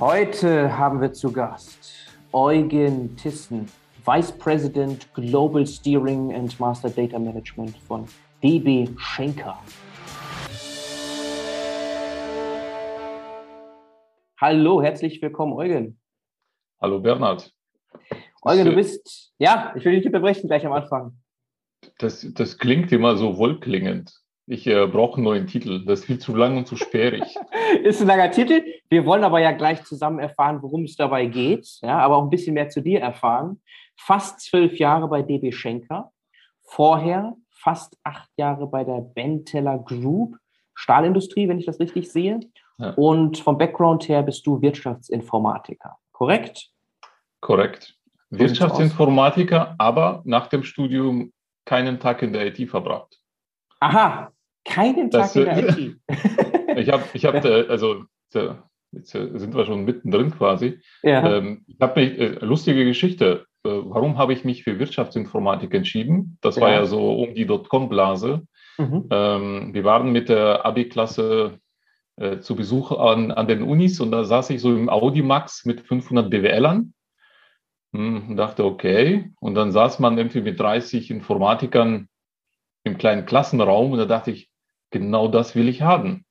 [0.00, 3.68] Heute haben wir zu Gast Eugen Thyssen,
[4.04, 8.06] Vice President Global Steering and Master Data Management von
[8.40, 9.58] DB Schenker.
[14.40, 15.98] Hallo, herzlich willkommen, Eugen.
[16.80, 17.52] Hallo, Bernhard.
[18.42, 21.18] Eugen, du bist, ja, ich will dich nicht unterbrechen gleich am Anfang.
[21.98, 24.14] Das, das klingt immer so wohlklingend.
[24.50, 25.84] Ich äh, brauche einen neuen Titel.
[25.84, 27.22] Das ist viel zu lang und zu sperrig.
[27.82, 28.64] ist ein langer Titel.
[28.88, 31.68] Wir wollen aber ja gleich zusammen erfahren, worum es dabei geht.
[31.82, 33.60] Ja, aber auch ein bisschen mehr zu dir erfahren.
[33.98, 36.12] Fast zwölf Jahre bei DB Schenker.
[36.62, 40.36] Vorher fast acht Jahre bei der Benteller Group.
[40.74, 42.40] Stahlindustrie, wenn ich das richtig sehe.
[42.78, 42.90] Ja.
[42.92, 45.98] Und vom Background her bist du Wirtschaftsinformatiker.
[46.12, 46.70] Korrekt?
[47.40, 47.96] Korrekt.
[48.30, 51.32] Wirtschaftsinformatiker, aber nach dem Studium
[51.66, 53.18] keinen Tag in der IT verbracht.
[53.80, 54.32] Aha,
[54.68, 55.96] keinen Tag das, in der IT.
[56.76, 58.04] ich habe, ich hab, also
[58.92, 60.80] jetzt sind wir schon mittendrin quasi.
[61.02, 61.38] Ja.
[61.38, 66.38] Ähm, ich habe mich, äh, lustige Geschichte, äh, warum habe ich mich für Wirtschaftsinformatik entschieden?
[66.40, 68.46] Das war ja, ja so um die Dotcom-Blase.
[68.78, 69.08] Mhm.
[69.10, 71.58] Ähm, wir waren mit der Abi-Klasse
[72.16, 75.80] äh, zu Besuch an, an den Unis und da saß ich so im Audimax mit
[75.80, 76.92] 500 BWLern
[77.92, 79.32] hm, und dachte, okay.
[79.40, 82.08] Und dann saß man irgendwie mit 30 Informatikern
[82.84, 84.48] im kleinen Klassenraum und da dachte ich,
[84.90, 86.24] genau das will ich haben.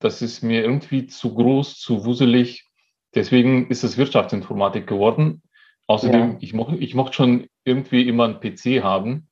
[0.00, 2.66] Das ist mir irgendwie zu groß, zu wuselig.
[3.14, 5.42] Deswegen ist es Wirtschaftsinformatik geworden.
[5.86, 6.36] Außerdem, ja.
[6.40, 9.28] ich, mochte, ich mochte schon irgendwie immer einen PC haben.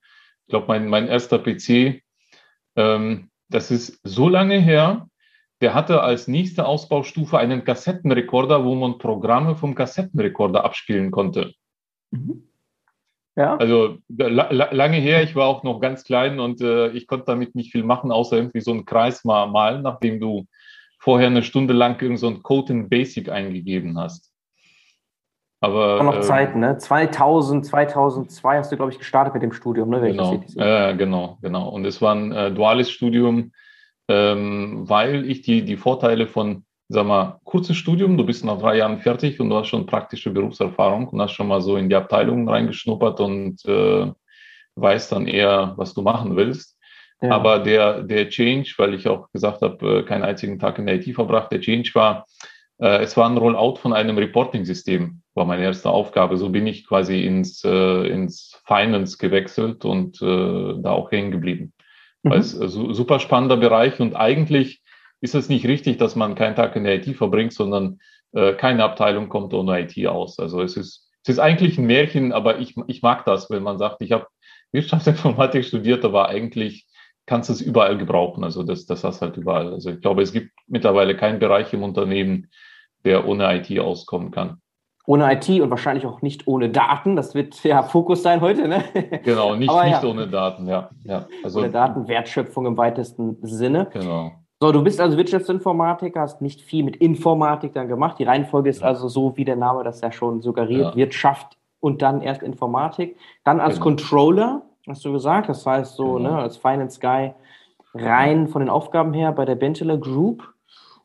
[0.46, 2.02] Ich glaube, mein, mein erster PC,
[2.76, 5.08] ähm, das ist so lange her,
[5.60, 11.54] der hatte als nächste Ausbaustufe einen Kassettenrekorder, wo man Programme vom Kassettenrekorder abspielen konnte.
[12.10, 12.48] Mhm.
[13.36, 13.56] Ja.
[13.56, 17.54] Also la lange her, ich war auch noch ganz klein und äh, ich konnte damit
[17.54, 20.46] nicht viel machen, außer irgendwie so einen Kreis mal malen, nachdem du
[20.98, 24.32] vorher eine Stunde lang irgend so ein Code in Basic eingegeben hast.
[25.60, 26.78] Aber noch äh, Zeiten, ne?
[26.78, 30.00] 2000, 2002 hast du, glaube ich, gestartet mit dem Studium, ne?
[30.00, 31.68] Genau, äh, genau, genau.
[31.68, 33.52] Und es war ein äh, duales Studium,
[34.08, 38.78] ähm, weil ich die, die Vorteile von sag mal, kurzes Studium, du bist nach drei
[38.78, 41.96] Jahren fertig und du hast schon praktische Berufserfahrung und hast schon mal so in die
[41.96, 44.12] Abteilung reingeschnuppert und äh,
[44.76, 46.78] weißt dann eher, was du machen willst.
[47.20, 47.30] Ja.
[47.30, 50.96] Aber der, der Change, weil ich auch gesagt habe, äh, keinen einzigen Tag in der
[50.96, 52.26] IT verbracht, der Change war,
[52.78, 56.36] äh, es war ein Rollout von einem Reporting-System, war meine erste Aufgabe.
[56.36, 61.72] So bin ich quasi ins, äh, ins Finance gewechselt und äh, da auch hängen geblieben.
[62.22, 62.30] Mhm.
[62.30, 64.82] Weil es äh, super spannender Bereich und eigentlich
[65.20, 67.98] ist es nicht richtig, dass man keinen Tag in der IT verbringt, sondern
[68.32, 70.38] äh, keine Abteilung kommt ohne IT aus.
[70.38, 73.78] Also es ist, es ist eigentlich ein Märchen, aber ich, ich mag das, wenn man
[73.78, 74.26] sagt, ich habe
[74.72, 76.86] Wirtschaftsinformatik studiert, aber eigentlich
[77.24, 78.44] kannst du es überall gebrauchen.
[78.44, 79.72] Also das, das hast halt überall.
[79.72, 82.50] Also ich glaube, es gibt mittlerweile keinen Bereich im Unternehmen,
[83.04, 84.60] der ohne IT auskommen kann.
[85.06, 87.14] Ohne IT und wahrscheinlich auch nicht ohne Daten.
[87.14, 88.82] Das wird ja Fokus sein heute, ne?
[89.22, 90.04] Genau, nicht, nicht ja.
[90.04, 90.90] ohne Daten, ja.
[91.04, 91.28] ja.
[91.44, 93.88] Also, ohne Daten, Wertschöpfung im weitesten Sinne.
[93.92, 94.32] Genau.
[94.60, 98.18] So, du bist also Wirtschaftsinformatiker, hast nicht viel mit Informatik dann gemacht.
[98.18, 100.96] Die Reihenfolge ist also so, wie der Name das ja schon suggeriert, ja.
[100.96, 103.18] Wirtschaft und dann erst Informatik.
[103.44, 103.84] Dann als genau.
[103.84, 106.30] Controller, hast du gesagt, das heißt so, genau.
[106.30, 107.34] ne, als Finance Guy
[107.94, 110.42] rein von den Aufgaben her bei der Benteler Group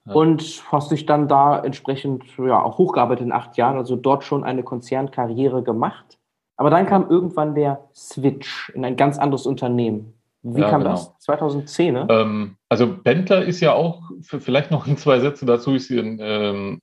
[0.06, 0.14] ja.
[0.14, 4.46] und hast dich dann da entsprechend ja, auch hochgearbeitet in acht Jahren, also dort schon
[4.46, 6.18] eine Konzernkarriere gemacht.
[6.56, 10.14] Aber dann kam irgendwann der Switch in ein ganz anderes Unternehmen.
[10.44, 10.92] Wie ja, kam genau.
[10.94, 11.14] das?
[11.20, 12.08] 2010, ne?
[12.10, 16.82] Ähm, also Bentler ist ja auch, vielleicht noch in zwei Sätze dazu, ist ein ähm,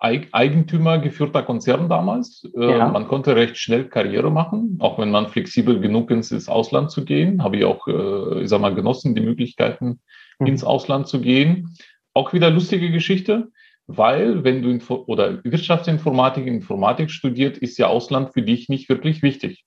[0.00, 2.48] Eigentümer geführter Konzern damals.
[2.56, 2.88] Äh, ja.
[2.88, 7.04] Man konnte recht schnell Karriere machen, auch wenn man flexibel genug ist, ins Ausland zu
[7.04, 7.42] gehen.
[7.42, 10.00] Habe ich auch, äh, ich sag mal, genossen, die Möglichkeiten,
[10.38, 10.46] mhm.
[10.46, 11.76] ins Ausland zu gehen.
[12.14, 13.48] Auch wieder lustige Geschichte,
[13.86, 19.22] weil wenn du Info oder Wirtschaftsinformatik, Informatik studiert, ist ja Ausland für dich nicht wirklich
[19.22, 19.64] wichtig.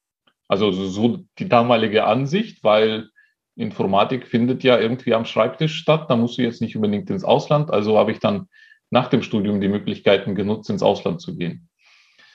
[0.48, 3.10] Also so die damalige Ansicht, weil
[3.56, 6.10] Informatik findet ja irgendwie am Schreibtisch statt.
[6.10, 7.72] Da musst du jetzt nicht unbedingt ins Ausland.
[7.72, 8.48] Also habe ich dann
[8.90, 11.68] nach dem Studium die Möglichkeiten genutzt, ins Ausland zu gehen.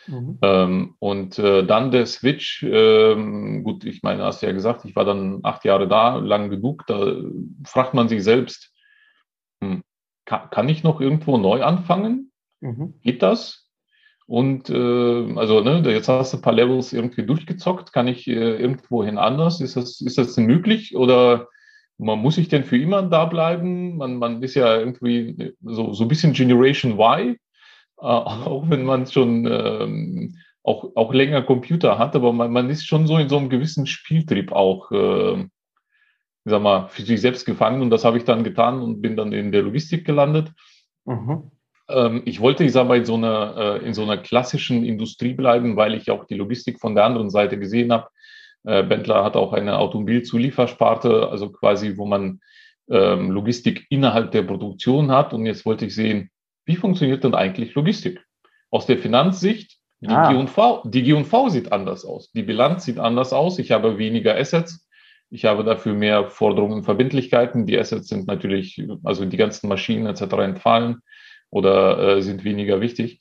[0.06, 0.38] Mhm.
[0.42, 4.96] Ähm, und äh, dann der Switch, ähm, gut, ich meine, hast du ja gesagt, ich
[4.96, 7.16] war dann acht Jahre da, lang genug, da
[7.64, 8.72] fragt man sich selbst,
[9.62, 9.82] hm,
[10.24, 12.32] kann, kann, ich noch irgendwo neu anfangen?
[12.60, 12.94] Mhm.
[13.02, 13.61] Geht das?
[14.26, 17.92] Und äh, also, ne, jetzt hast du ein paar Levels irgendwie durchgezockt.
[17.92, 19.60] Kann ich äh, irgendwohin anders?
[19.60, 20.96] Ist das, ist das denn möglich?
[20.96, 21.48] Oder
[21.98, 23.96] man muss sich denn für immer da bleiben?
[23.96, 27.36] Man, man ist ja irgendwie so, so ein bisschen Generation Y, äh,
[28.00, 33.06] auch wenn man schon ähm, auch, auch länger Computer hat, aber man, man ist schon
[33.06, 35.44] so in so einem gewissen Spieltrieb auch, äh,
[36.44, 37.82] sag mal, für sich selbst gefangen.
[37.82, 40.52] Und das habe ich dann getan und bin dann in der Logistik gelandet.
[41.04, 41.50] Mhm.
[41.88, 45.94] Ähm, ich wollte, mal, in so, einer, äh, in so einer klassischen Industrie bleiben, weil
[45.94, 48.08] ich auch die Logistik von der anderen Seite gesehen habe.
[48.64, 52.40] Äh, Bentler hat auch eine Automobilzuliefersparte, also quasi, wo man
[52.88, 55.32] ähm, Logistik innerhalb der Produktion hat.
[55.32, 56.30] Und jetzt wollte ich sehen,
[56.64, 58.24] wie funktioniert denn eigentlich Logistik?
[58.70, 60.32] Aus der Finanzsicht, die ah.
[60.32, 62.30] G&V, die G&V sieht anders aus.
[62.32, 63.58] Die Bilanz sieht anders aus.
[63.58, 64.88] Ich habe weniger Assets.
[65.30, 67.66] Ich habe dafür mehr Forderungen und Verbindlichkeiten.
[67.66, 70.22] Die Assets sind natürlich, also die ganzen Maschinen etc.
[70.38, 71.02] entfallen
[71.52, 73.20] oder äh, sind weniger wichtig.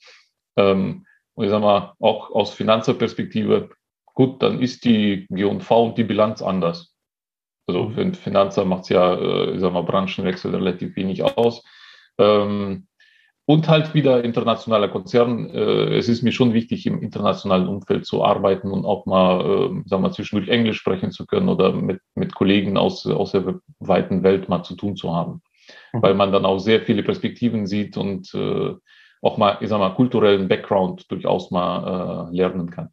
[0.56, 3.70] Ähm, und ich sage mal, auch aus Finanzerperspektive,
[4.14, 6.94] gut, dann ist die G&V und die Bilanz anders.
[7.66, 7.94] Also mhm.
[7.94, 11.62] für einen Finanzer macht es ja, äh, ich sag mal, Branchenwechsel relativ wenig aus.
[12.18, 12.88] Ähm,
[13.44, 15.50] und halt wieder internationaler Konzern.
[15.50, 19.88] Äh, es ist mir schon wichtig, im internationalen Umfeld zu arbeiten und auch mal, äh,
[19.88, 24.22] sagen wir, zwischendurch Englisch sprechen zu können oder mit, mit Kollegen aus, aus der weiten
[24.22, 25.42] Welt mal zu tun zu haben.
[25.92, 26.02] Mhm.
[26.02, 28.74] Weil man dann auch sehr viele Perspektiven sieht und äh,
[29.22, 32.90] auch mal, ich sag mal, kulturellen Background durchaus mal äh, lernen kann.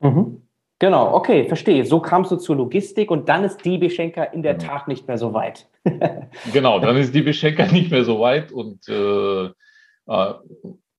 [0.00, 0.42] Mhm.
[0.80, 1.84] Genau, okay, verstehe.
[1.84, 4.72] So kamst du zur Logistik und dann ist die Schenker in der genau.
[4.72, 5.68] Tat nicht mehr so weit.
[6.52, 10.34] genau, dann ist die Schenker nicht mehr so weit und äh, äh,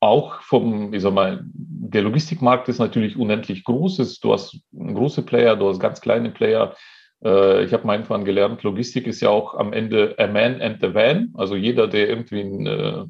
[0.02, 4.19] auch vom, ich sag mal, der Logistikmarkt ist natürlich unendlich groß.
[4.19, 6.75] Du hast große Player, du hast ganz kleine Player.
[7.24, 10.83] Äh, ich habe mal irgendwann gelernt, Logistik ist ja auch am Ende a man and
[10.83, 11.33] a van.
[11.36, 13.06] Also jeder, der irgendwie ein äh,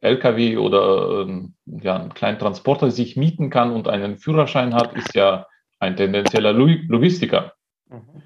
[0.00, 5.14] LKW oder ähm, ja, einen kleinen Transporter sich mieten kann und einen Führerschein hat, ist
[5.14, 5.46] ja
[5.80, 7.52] ein tendenzieller Logistiker.
[7.88, 8.22] Mhm.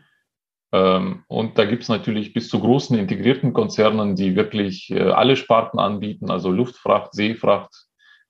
[0.72, 5.36] Ähm, und da gibt es natürlich bis zu großen integrierten Konzernen, die wirklich äh, alle
[5.36, 7.70] Sparten anbieten, also Luftfracht, Seefracht,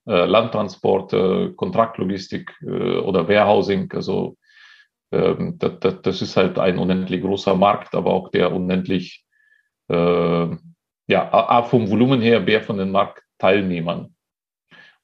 [0.05, 3.91] äh, Landtransport, äh, Kontraktlogistik oder Warehousing.
[3.93, 4.35] Also
[5.13, 9.23] ähm, das, ist halt ein unendlich großer Markt, aber auch der unendlich,
[9.89, 10.47] äh,
[11.07, 14.15] ja, A, vom Volumen her, wer von den Marktteilnehmern.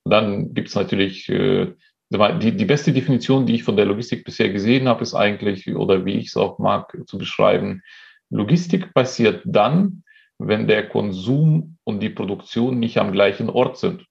[0.04, 1.74] Und dann gibt es natürlich äh,
[2.12, 6.06] die, die beste Definition, die ich von der Logistik bisher gesehen habe, ist eigentlich, oder
[6.06, 7.84] wie ich es auch mag zu beschreiben,
[8.32, 10.04] Logistik passiert dann,
[10.40, 14.06] wenn der Konsum und die Produktion nicht am gleichen Ort sind.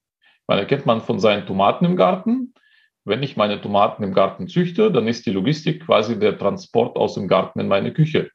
[0.46, 2.54] Man erkennt man von seinen Tomaten im Garten.
[3.08, 7.14] Wenn ich meine Tomaten im Garten züchte, dann ist die Logistik quasi der Transport aus
[7.14, 8.30] dem Garten in meine Küche.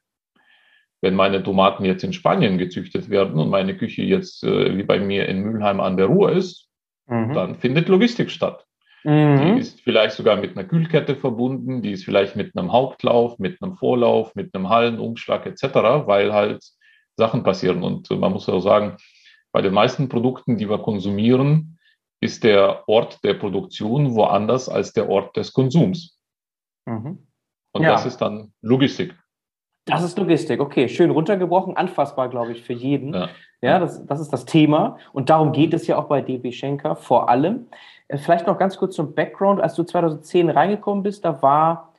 [1.00, 4.98] Wenn meine Tomaten jetzt in Spanien gezüchtet werden und meine Küche jetzt äh, wie bei
[4.98, 6.68] mir in Mülheim an der Ruhr ist,
[7.06, 7.32] mhm.
[7.32, 8.66] dann findet Logistik statt.
[9.04, 9.54] Mhm.
[9.54, 13.62] Die ist vielleicht sogar mit einer Kühlkette verbunden, die ist vielleicht mit einem Hauptlauf, mit
[13.62, 15.62] einem Vorlauf, mit einem Hallenumschlag etc.,
[16.06, 16.64] weil halt
[17.16, 17.82] Sachen passieren.
[17.82, 18.96] Und man muss auch sagen,
[19.52, 21.73] bei den meisten Produkten, die wir konsumieren,
[22.24, 26.18] ist der Ort der Produktion woanders als der Ort des Konsums.
[26.86, 27.18] Mhm.
[27.72, 27.90] Und ja.
[27.92, 29.14] das ist dann Logistik.
[29.84, 33.12] Das ist Logistik, okay, schön runtergebrochen, anfassbar, glaube ich, für jeden.
[33.12, 33.28] Ja,
[33.60, 34.96] ja das, das ist das Thema.
[35.12, 37.66] Und darum geht es ja auch bei DB Schenker vor allem.
[38.08, 39.60] Äh, vielleicht noch ganz kurz zum Background.
[39.60, 41.92] Als du 2010 reingekommen bist, da war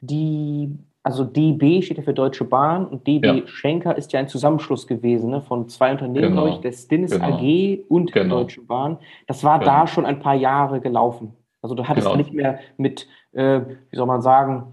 [0.00, 3.46] die, also DB steht ja für Deutsche Bahn und DB ja.
[3.46, 6.46] Schenker ist ja ein Zusammenschluss gewesen ne, von zwei Unternehmen, genau.
[6.48, 7.38] ich, der Stinnes genau.
[7.38, 8.36] AG und genau.
[8.36, 8.98] der Deutsche Bahn.
[9.26, 9.70] Das war genau.
[9.70, 11.34] da schon ein paar Jahre gelaufen.
[11.62, 12.16] Also du hattest genau.
[12.16, 13.60] nicht mehr mit, äh,
[13.90, 14.72] wie soll man sagen,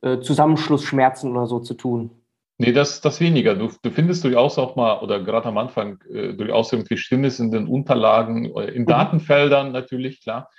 [0.00, 2.10] äh, Zusammenschlussschmerzen oder so zu tun.
[2.58, 3.56] Nee, das, das weniger.
[3.56, 7.50] Du, du findest durchaus auch mal, oder gerade am Anfang, äh, durchaus irgendwie Stimmes in
[7.50, 8.86] den Unterlagen, äh, in mhm.
[8.86, 10.50] Datenfeldern natürlich, klar.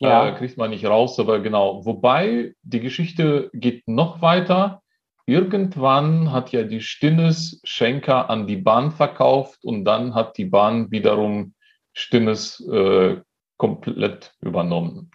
[0.00, 0.28] Ja.
[0.28, 1.84] Äh, kriegt man nicht raus, aber genau.
[1.84, 4.82] Wobei die Geschichte geht noch weiter.
[5.26, 10.90] Irgendwann hat ja die Stinnes Schenker an die Bahn verkauft und dann hat die Bahn
[10.90, 11.54] wiederum
[11.92, 13.20] Stinnes äh,
[13.58, 15.10] komplett übernommen.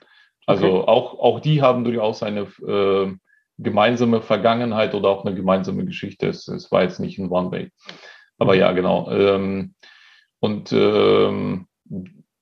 [0.46, 0.88] Also okay.
[0.88, 3.12] auch, auch die haben durchaus eine äh,
[3.58, 6.27] gemeinsame Vergangenheit oder auch eine gemeinsame Geschichte.
[6.27, 7.72] Es, es war jetzt nicht ein One-Way.
[8.38, 8.60] Aber mhm.
[8.60, 9.10] ja, genau.
[9.10, 9.74] Ähm,
[10.39, 11.68] und ähm,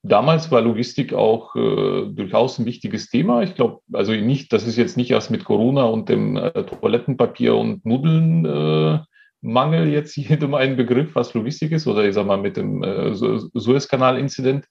[0.03, 3.41] damals war Logistik auch äh, durchaus ein wichtiges Thema.
[3.41, 7.55] Ich glaube, also nicht, das ist jetzt nicht erst mit Corona und dem äh, Toilettenpapier
[7.55, 8.99] und Nudeln äh,
[9.41, 13.13] Mangel jetzt jedem ein Begriff, was Logistik ist, oder ich sag mal mit dem äh,
[13.15, 14.67] Suezkanal-Inzident.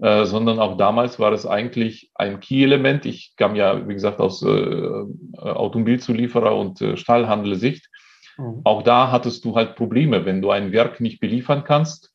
[0.00, 3.04] Äh, sondern auch damals war es eigentlich ein Key-Element.
[3.04, 5.02] Ich kam ja, wie gesagt, aus äh,
[5.38, 7.88] Automobilzulieferer und Stahlhandel-Sicht.
[8.36, 8.60] Mhm.
[8.62, 10.24] Auch da hattest du halt Probleme.
[10.24, 12.12] Wenn du ein Werk nicht beliefern kannst,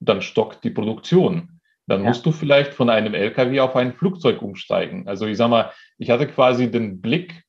[0.00, 1.59] dann stockt die Produktion.
[1.90, 2.08] Dann ja.
[2.10, 5.08] musst du vielleicht von einem LKW auf ein Flugzeug umsteigen.
[5.08, 7.42] Also ich sag mal, ich hatte quasi den Blick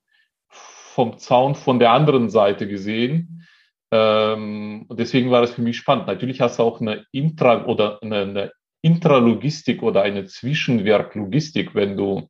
[0.48, 3.46] vom Zaun von der anderen Seite gesehen.
[3.92, 6.08] Ähm, deswegen war es für mich spannend.
[6.08, 12.28] Natürlich hast du auch eine Intra- oder eine, eine Intralogistik oder eine Zwischenwerklogistik, wenn du,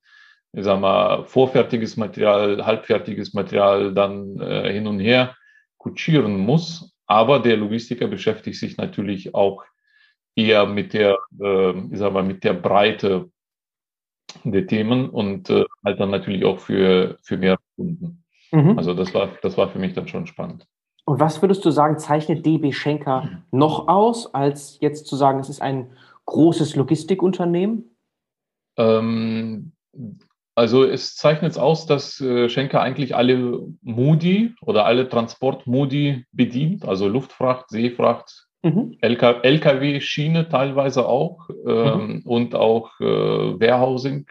[0.52, 5.34] ich sag mal, vorfertiges Material, halbfertiges Material dann äh, hin und her
[5.78, 6.94] kutschieren muss.
[7.06, 9.64] Aber der Logistiker beschäftigt sich natürlich auch
[10.36, 13.30] eher mit der äh, ich sag mal, mit der Breite
[14.44, 18.24] der Themen und äh, halt dann natürlich auch für, für mehr Kunden.
[18.50, 18.78] Mhm.
[18.78, 20.66] Also das war, das war für mich dann schon spannend.
[21.04, 25.48] Und was würdest du sagen, zeichnet DB Schenker noch aus, als jetzt zu sagen, es
[25.48, 25.90] ist ein
[26.26, 27.96] großes Logistikunternehmen?
[28.76, 29.72] Ähm,
[30.54, 36.84] also es zeichnet es aus, dass äh, Schenker eigentlich alle Moody oder alle Transport-Moody bedient,
[36.86, 38.96] also Luftfracht, Seefracht, mhm.
[39.00, 42.22] LK, LKW, Schiene teilweise auch ähm, mhm.
[42.24, 44.26] und auch äh, Warehousing.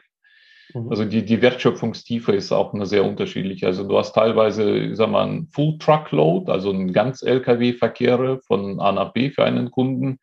[0.74, 0.90] Mhm.
[0.90, 3.68] Also die, die Wertschöpfungstiefe ist auch eine sehr unterschiedliche.
[3.68, 8.80] Also du hast teilweise, ich sag mal, ein Full Truckload, also ein ganz LKW-Verkehre von
[8.80, 10.20] A nach B für einen Kunden.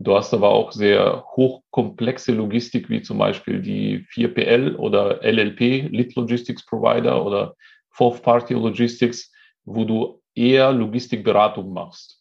[0.00, 6.14] Du hast aber auch sehr hochkomplexe Logistik, wie zum Beispiel die 4PL oder LLP, Lit
[6.14, 7.56] Logistics Provider oder
[7.90, 9.32] Fourth Party Logistics,
[9.64, 12.17] wo du eher Logistikberatung machst.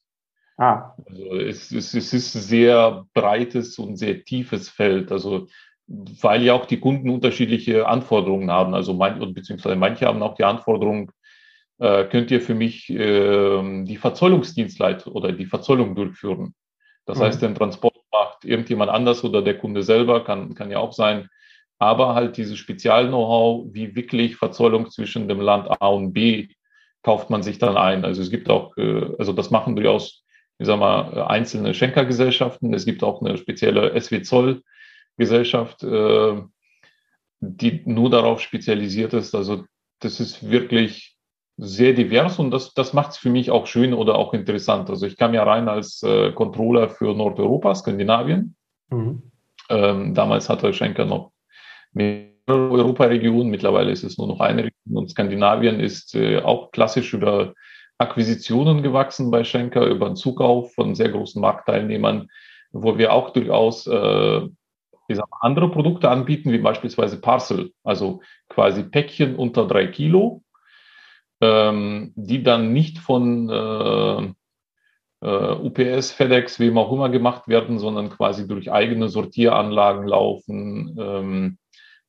[0.57, 0.93] Ah.
[1.05, 5.11] Also es, es, es ist sehr breites und sehr tiefes Feld.
[5.11, 5.47] Also
[5.87, 8.73] weil ja auch die Kunden unterschiedliche Anforderungen haben.
[8.73, 11.11] Also mein, beziehungsweise manche haben auch die Anforderung,
[11.79, 16.53] äh, könnt ihr für mich äh, die Verzollungsdienstleitung oder die Verzollung durchführen.
[17.05, 17.23] Das mhm.
[17.23, 21.29] heißt, den Transport macht irgendjemand anders oder der Kunde selber, kann, kann ja auch sein.
[21.79, 26.49] Aber halt dieses Spezial-Know-how, wie wirklich Verzollung zwischen dem Land A und B,
[27.03, 28.03] kauft man sich dann ein.
[28.03, 30.25] Also es gibt auch, äh, also das machen durchaus,
[30.59, 32.73] ich sag mal, einzelne Schenkergesellschaften.
[32.73, 36.41] Es gibt auch eine spezielle SW-Zoll-Gesellschaft, äh,
[37.39, 39.35] die nur darauf spezialisiert ist.
[39.35, 39.65] Also
[39.99, 41.15] das ist wirklich
[41.57, 44.89] sehr divers und das, das macht es für mich auch schön oder auch interessant.
[44.89, 48.55] Also ich kam ja rein als äh, Controller für Nordeuropa, Skandinavien.
[48.89, 49.23] Mhm.
[49.69, 51.31] Ähm, damals hatte Schenker noch
[51.93, 57.13] mehrere Europaregionen, mittlerweile ist es nur noch eine Region und Skandinavien ist äh, auch klassisch
[57.13, 57.53] über
[57.97, 62.29] Akquisitionen gewachsen bei Schenker, über einen Zukauf von sehr großen Marktteilnehmern,
[62.71, 64.41] wo wir auch durchaus äh,
[65.15, 70.43] sag andere Produkte anbieten, wie beispielsweise Parcel, also quasi Päckchen unter drei Kilo,
[71.41, 74.33] ähm, die dann nicht von äh,
[75.21, 81.57] äh, UPS, FedEx, wem auch immer gemacht werden, sondern quasi durch eigene Sortieranlagen laufen, ähm,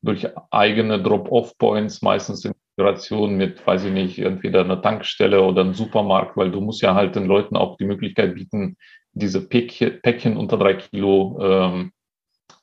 [0.02, 5.74] durch eigene Drop-off-Points, meistens in Integration mit, weiß ich nicht, entweder einer Tankstelle oder einem
[5.74, 8.76] Supermarkt, weil du musst ja halt den Leuten auch die Möglichkeit bieten,
[9.12, 11.90] diese Päckchen, Päckchen unter drei Kilo ähm,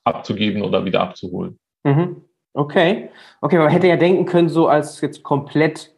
[0.05, 1.60] abzugeben oder wieder abzuholen.
[1.84, 2.22] Mhm.
[2.53, 3.10] Okay.
[3.41, 5.93] Okay, man hätte ja denken können, so als jetzt komplett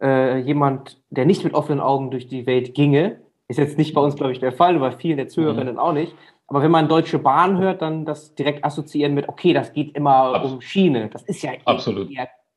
[0.00, 3.20] äh, jemand, der nicht mit offenen Augen durch die Welt ginge.
[3.48, 5.80] Ist jetzt nicht bei uns, glaube ich, der Fall, bei vielen der Zuhörerinnen mhm.
[5.80, 6.14] auch nicht.
[6.46, 10.34] Aber wenn man Deutsche Bahn hört, dann das direkt assoziieren mit, okay, das geht immer
[10.34, 10.54] Absolut.
[10.54, 11.08] um Schiene.
[11.08, 12.08] Das ist ja Absolut.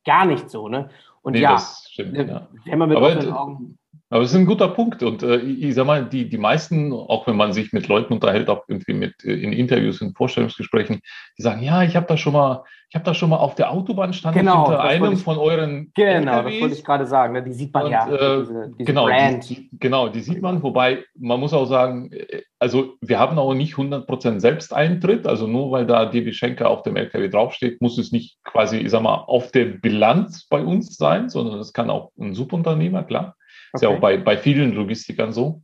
[0.05, 0.89] Gar nicht so, ne?
[1.21, 3.78] Und nee, ja, stimmt, äh, ja, wenn man mit offenen Augen
[4.11, 5.03] aber es ist ein guter Punkt.
[5.03, 8.49] Und äh, ich sag mal, die, die meisten, auch wenn man sich mit Leuten unterhält,
[8.49, 11.01] auch irgendwie mit äh, in Interviews, in Vorstellungsgesprächen,
[11.37, 13.71] die sagen, ja, ich habe da schon mal, ich habe da schon mal auf der
[13.71, 16.53] Autobahn stand genau, hinter einem ich, von euren Genau, LKWs.
[16.53, 17.33] das wollte ich gerade sagen.
[17.33, 17.43] Ne?
[17.43, 18.07] Die sieht man und, ja.
[18.07, 19.07] Äh, diese, diese genau.
[19.07, 20.63] Die, genau, die sieht man.
[20.63, 25.27] Wobei man muss auch sagen, äh, also wir haben auch nicht 100% Selbsteintritt.
[25.27, 28.89] Also nur weil da DB Schenker auf dem LKW draufsteht, muss es nicht quasi, ich
[28.89, 33.35] sag mal, auf der Bilanz bei uns sein, sondern es kann auch ein Subunternehmer, klar.
[33.73, 35.61] Ist ja auch bei, bei vielen Logistikern so.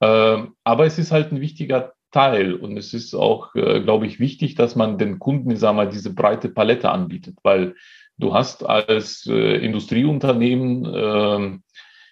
[0.00, 4.20] Ähm, aber es ist halt ein wichtiger Teil und es ist auch, äh, glaube ich,
[4.20, 7.74] wichtig, dass man den Kunden, ich sag mal, diese breite Palette anbietet, weil
[8.16, 11.58] du hast als äh, Industrieunternehmen äh,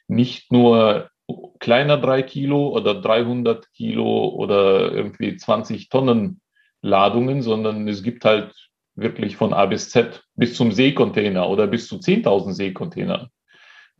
[0.08, 1.10] nicht nur
[1.58, 6.40] kleiner drei Kilo oder 300 Kilo oder irgendwie 20 Tonnen
[6.82, 8.54] Ladungen, sondern es gibt halt
[8.94, 13.28] wirklich von A bis Z bis zum Seekontainer oder bis zu 10.000 Seekontainern.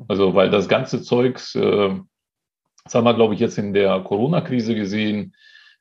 [0.09, 1.95] Also, weil das ganze Zeugs, äh,
[2.85, 5.35] das haben wir, glaube ich, jetzt in der Corona-Krise gesehen,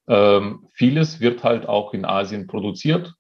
[0.08, 3.14] ähm, vieles wird halt auch in Asien produziert.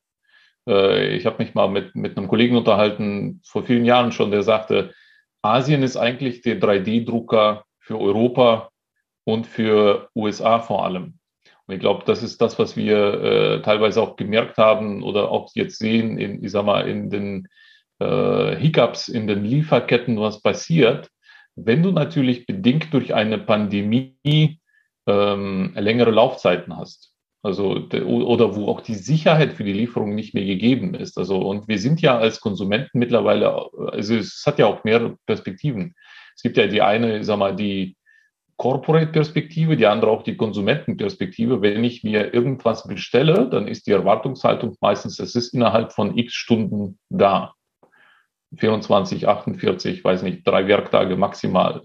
[0.67, 4.43] Äh, ich habe mich mal mit, mit einem Kollegen unterhalten, vor vielen Jahren schon, der
[4.43, 4.93] sagte,
[5.41, 8.69] Asien ist eigentlich der 3D-Drucker für Europa
[9.25, 11.19] und für USA vor allem.
[11.67, 15.51] Und ich glaube, das ist das, was wir äh, teilweise auch gemerkt haben oder auch
[15.55, 17.47] jetzt sehen in, ich sag mal, in den
[17.99, 21.09] äh, Hiccups in den Lieferketten was passiert,
[21.55, 24.59] wenn du natürlich bedingt durch eine Pandemie
[25.07, 27.11] ähm, längere Laufzeiten hast.
[27.43, 31.15] Also, oder wo auch die Sicherheit für die Lieferung nicht mehr gegeben ist.
[31.15, 35.93] Also, und wir sind ja als Konsumenten mittlerweile, also es hat ja auch mehrere Perspektiven.
[36.35, 37.97] Es gibt ja die eine, sag mal, die
[38.57, 41.61] Corporate-Perspektive, die andere auch die Konsumentenperspektive.
[41.61, 46.33] Wenn ich mir irgendwas bestelle, dann ist die Erwartungshaltung meistens, es ist innerhalb von x
[46.33, 47.53] Stunden da.
[48.57, 51.83] 24, 48, weiß nicht, drei Werktage maximal.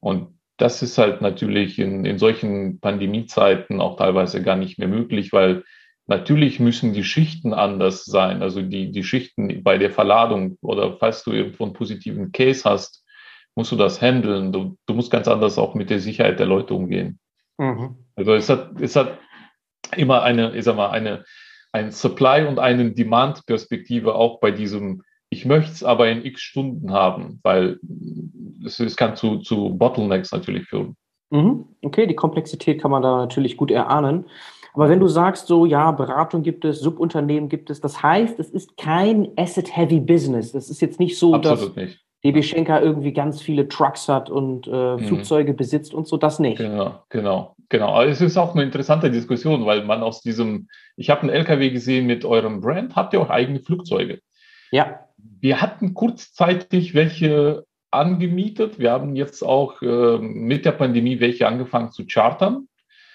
[0.00, 5.32] Und das ist halt natürlich in, in solchen Pandemiezeiten auch teilweise gar nicht mehr möglich,
[5.32, 5.64] weil
[6.06, 11.22] Natürlich müssen die Schichten anders sein, also die, die Schichten bei der Verladung oder falls
[11.22, 13.04] du irgendwo einen positiven Case hast,
[13.54, 14.52] musst du das handeln.
[14.52, 17.20] Du, du musst ganz anders auch mit der Sicherheit der Leute umgehen.
[17.56, 17.96] Mhm.
[18.16, 19.20] Also es hat, es hat
[19.96, 21.24] immer eine, ich sag mal, eine,
[21.70, 25.02] ein Supply und eine Demand-Perspektive auch bei diesem,
[25.32, 27.80] ich möchte es aber in x Stunden haben, weil
[28.66, 30.94] es, es kann zu, zu Bottlenecks natürlich führen.
[31.30, 31.64] Mhm.
[31.82, 34.26] Okay, die Komplexität kann man da natürlich gut erahnen.
[34.74, 38.50] Aber wenn du sagst, so, ja, Beratung gibt es, Subunternehmen gibt es, das heißt, es
[38.50, 40.52] ist kein Asset-Heavy Business.
[40.52, 42.00] Das ist jetzt nicht so, Absolut dass nicht.
[42.24, 44.98] DB Schenker irgendwie ganz viele Trucks hat und äh, mhm.
[45.00, 46.58] Flugzeuge besitzt und so, das nicht.
[46.58, 47.88] Genau, genau, genau.
[47.88, 51.70] Aber es ist auch eine interessante Diskussion, weil man aus diesem, ich habe einen LKW
[51.70, 54.20] gesehen mit eurem Brand, habt ihr auch eigene Flugzeuge?
[54.72, 55.00] Ja.
[55.42, 58.78] Wir hatten kurzzeitig welche angemietet.
[58.78, 62.68] Wir haben jetzt auch äh, mit der Pandemie welche angefangen zu chartern,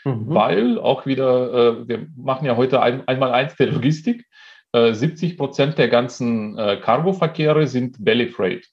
[0.04, 0.26] mhm.
[0.28, 4.26] weil auch wieder, äh, wir machen ja heute ein, einmal eins der Logistik.
[4.74, 8.68] Äh, 70 Prozent der ganzen äh, Cargo-Verkehre sind Belly Freight.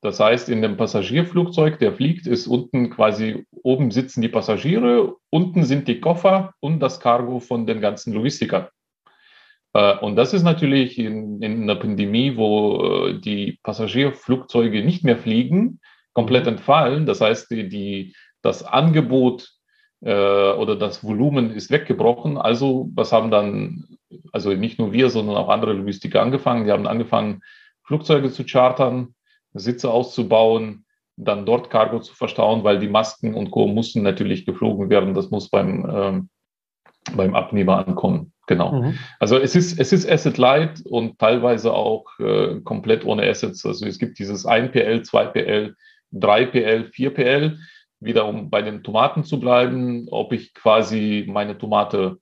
[0.00, 5.62] Das heißt, in dem Passagierflugzeug, der fliegt, ist unten quasi, oben sitzen die Passagiere, unten
[5.64, 8.66] sind die Koffer und das Cargo von den ganzen Logistikern.
[9.78, 15.16] Äh, und das ist natürlich in, in einer Pandemie, wo äh, die Passagierflugzeuge nicht mehr
[15.16, 15.80] fliegen,
[16.14, 16.52] komplett mhm.
[16.52, 17.06] entfallen.
[17.06, 19.50] Das heißt, die, die, das Angebot
[20.00, 22.38] äh, oder das Volumen ist weggebrochen.
[22.38, 23.84] Also, was haben dann,
[24.32, 26.64] also nicht nur wir, sondern auch andere Logistiker angefangen?
[26.64, 27.40] Die haben angefangen,
[27.84, 29.14] Flugzeuge zu chartern,
[29.54, 30.84] Sitze auszubauen,
[31.16, 33.66] dann dort Cargo zu verstauen, weil die Masken und Co.
[33.66, 35.14] mussten natürlich geflogen werden.
[35.14, 36.28] Das muss beim, ähm,
[37.16, 38.32] beim Abnehmer ankommen.
[38.48, 38.82] Genau.
[38.82, 38.98] Mhm.
[39.20, 43.64] Also es ist, es ist Asset Light und teilweise auch äh, komplett ohne Assets.
[43.64, 45.74] Also es gibt dieses 1PL, 2PL,
[46.12, 47.58] 3PL, 4PL.
[48.00, 52.18] Wieder um bei den Tomaten zu bleiben, ob ich quasi meine Tomate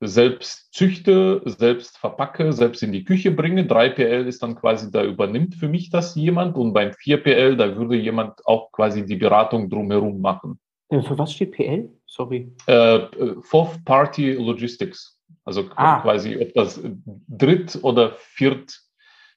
[0.00, 3.62] selbst züchte, selbst verpacke, selbst in die Küche bringe.
[3.62, 7.96] 3PL ist dann quasi, da übernimmt für mich das jemand und beim 4PL, da würde
[7.96, 10.60] jemand auch quasi die Beratung drumherum machen.
[10.90, 11.90] Für was steht PL?
[12.06, 12.52] Sorry.
[12.66, 13.00] Äh,
[13.42, 15.17] Fourth Party Logistics.
[15.48, 16.00] Also ah.
[16.02, 16.78] quasi, ob das
[17.26, 18.82] Dritt- oder Viert,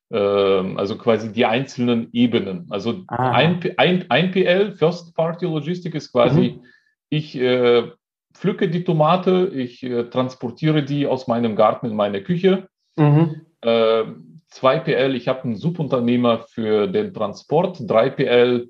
[0.10, 2.68] äh, also quasi die einzelnen Ebenen.
[2.70, 6.66] Also ein, ein, ein, PL, First Party Logistik, ist quasi, mhm.
[7.08, 7.92] ich äh,
[8.34, 12.68] pflücke die Tomate, ich äh, transportiere die aus meinem Garten in meine Küche.
[12.98, 13.46] Mhm.
[13.62, 14.04] Äh,
[14.52, 17.78] 2PL, ich habe einen Subunternehmer für den Transport.
[17.78, 18.68] 3PL,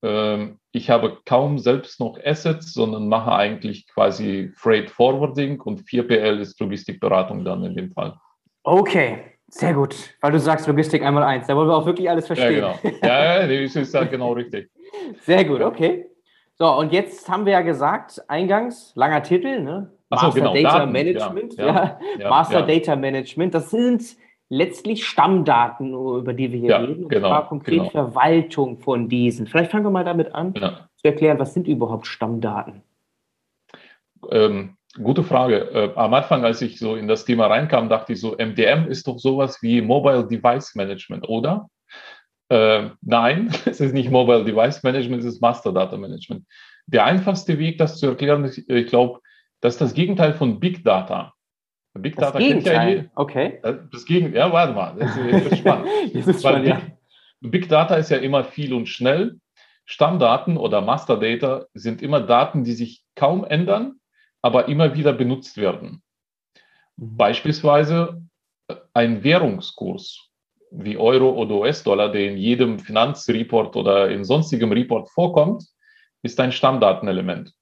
[0.00, 6.38] äh, ich habe kaum selbst noch Assets, sondern mache eigentlich quasi Freight Forwarding und 4PL
[6.38, 8.14] ist Logistikberatung dann in dem Fall.
[8.64, 12.26] Okay, sehr gut, weil du sagst Logistik einmal eins, da wollen wir auch wirklich alles
[12.26, 12.64] verstehen.
[12.64, 12.98] Ja, genau.
[13.02, 14.70] Ja, das ist ja genau richtig.
[15.24, 16.06] Sehr gut, okay.
[16.54, 19.92] So, und jetzt haben wir ja gesagt, eingangs, langer Titel, ne?
[20.08, 20.54] Master so, genau.
[20.54, 21.54] Data Daten, Management.
[21.56, 23.54] Ja, ja, ja Master Data Management.
[23.54, 24.16] Das sind
[24.48, 27.04] letztlich Stammdaten, über die wir hier reden.
[27.04, 27.90] Und genau, zwar konkret genau.
[27.90, 29.46] Verwaltung von diesen.
[29.46, 32.82] Vielleicht fangen wir mal damit an, zu erklären, was sind überhaupt Stammdaten?
[34.30, 35.70] Ähm, gute Frage.
[35.72, 39.06] Äh, am Anfang, als ich so in das Thema reinkam, dachte ich so, MDM ist
[39.06, 41.68] doch sowas wie Mobile Device Management, oder?
[42.48, 46.44] Äh, nein, es ist nicht Mobile Device Management, es ist Master Data Management.
[46.86, 49.20] Der einfachste Weg, das zu erklären, ist, ich glaube,
[49.60, 51.32] das ist das Gegenteil von Big Data.
[51.94, 53.10] Big Data kennt ja hier.
[53.14, 53.60] Okay.
[53.92, 55.88] Das Gegenteil, ja, warte mal, das ist spannend.
[56.14, 57.50] das ist spannend Big, ja.
[57.50, 59.38] Big Data ist ja immer viel und schnell.
[59.84, 63.96] Stammdaten oder Master Data sind immer Daten, die sich kaum ändern,
[64.40, 66.02] aber immer wieder benutzt werden.
[66.96, 67.16] Mhm.
[67.16, 68.22] Beispielsweise
[68.94, 70.30] ein Währungskurs
[70.70, 75.64] wie Euro oder US-Dollar, der in jedem Finanzreport oder in sonstigem Report vorkommt,
[76.22, 77.52] ist ein Stammdatenelement.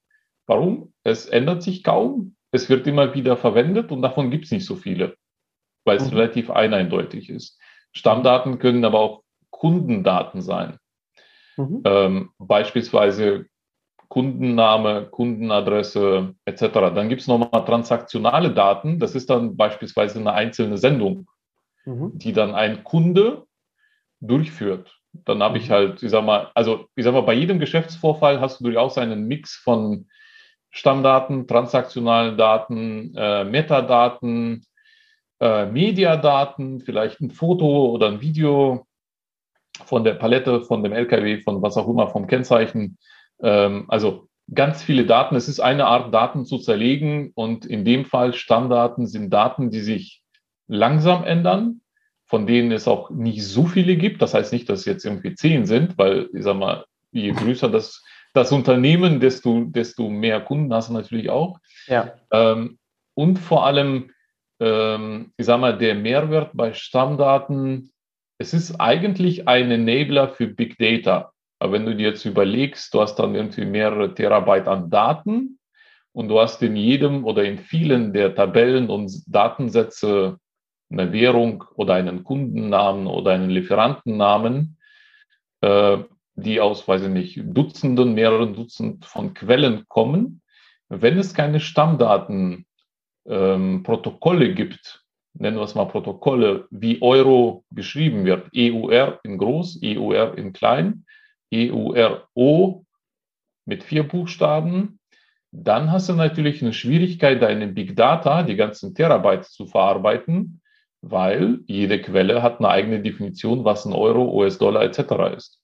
[0.47, 0.93] Warum?
[1.03, 4.77] Es ändert sich kaum, es wird immer wieder verwendet und davon gibt es nicht so
[4.77, 5.17] viele,
[5.85, 6.19] weil es mhm.
[6.19, 7.59] relativ eindeutig ist.
[7.93, 10.79] Stammdaten können aber auch Kundendaten sein.
[11.57, 11.83] Mhm.
[11.85, 13.47] Ähm, beispielsweise
[14.09, 16.61] Kundenname, Kundenadresse etc.
[16.95, 18.99] Dann gibt es nochmal transaktionale Daten.
[18.99, 21.27] Das ist dann beispielsweise eine einzelne Sendung
[21.85, 22.19] mhm.
[22.19, 23.47] die dann ein Kunde
[24.21, 24.99] durchführt.
[25.13, 25.73] Dann habe ich mhm.
[25.73, 29.27] halt, ich sag mal, also ich sag mal, bei jedem Geschäftsvorfall hast du durchaus einen
[29.27, 30.09] Mix von
[30.70, 34.64] Stammdaten, transaktionalen Daten, äh, Metadaten,
[35.40, 38.87] äh, Mediadaten, vielleicht ein Foto oder ein Video
[39.85, 42.98] von der Palette, von dem LKW, von was auch immer, vom Kennzeichen.
[43.42, 45.37] Ähm, also ganz viele Daten.
[45.37, 49.80] Es ist eine Art, Daten zu zerlegen und in dem Fall Stammdaten sind Daten, die
[49.80, 50.22] sich
[50.68, 51.80] langsam ändern,
[52.26, 54.22] von denen es auch nicht so viele gibt.
[54.22, 57.68] Das heißt nicht, dass es jetzt irgendwie zehn sind, weil, ich sag mal, je größer
[57.68, 58.04] das,
[58.35, 61.59] das Unternehmen, desto, desto mehr Kunden hast du natürlich auch.
[61.87, 62.14] Ja.
[62.31, 62.79] Ähm,
[63.14, 64.11] und vor allem
[64.61, 67.90] ähm, ich sage mal, der Mehrwert bei Stammdaten,
[68.38, 71.33] es ist eigentlich ein Enabler für Big Data.
[71.59, 75.59] Aber wenn du dir jetzt überlegst, du hast dann irgendwie mehrere Terabyte an Daten
[76.12, 80.38] und du hast in jedem oder in vielen der Tabellen und Datensätze
[80.90, 84.79] eine Währung oder einen Kundennamen oder einen Lieferantennamen,
[85.61, 85.99] äh,
[86.40, 90.42] die aus, weiß ich nicht, Dutzenden, mehreren Dutzend von Quellen kommen.
[90.88, 98.48] Wenn es keine Stammdatenprotokolle ähm, gibt, nennen wir es mal Protokolle, wie Euro geschrieben wird,
[98.57, 101.05] EUR in groß, EUR in klein,
[101.53, 102.85] EURO
[103.66, 104.98] mit vier Buchstaben,
[105.53, 110.61] dann hast du natürlich eine Schwierigkeit, deine Big Data, die ganzen Terabyte zu verarbeiten,
[111.03, 115.37] weil jede Quelle hat eine eigene Definition, was ein Euro, US-Dollar etc.
[115.37, 115.60] ist.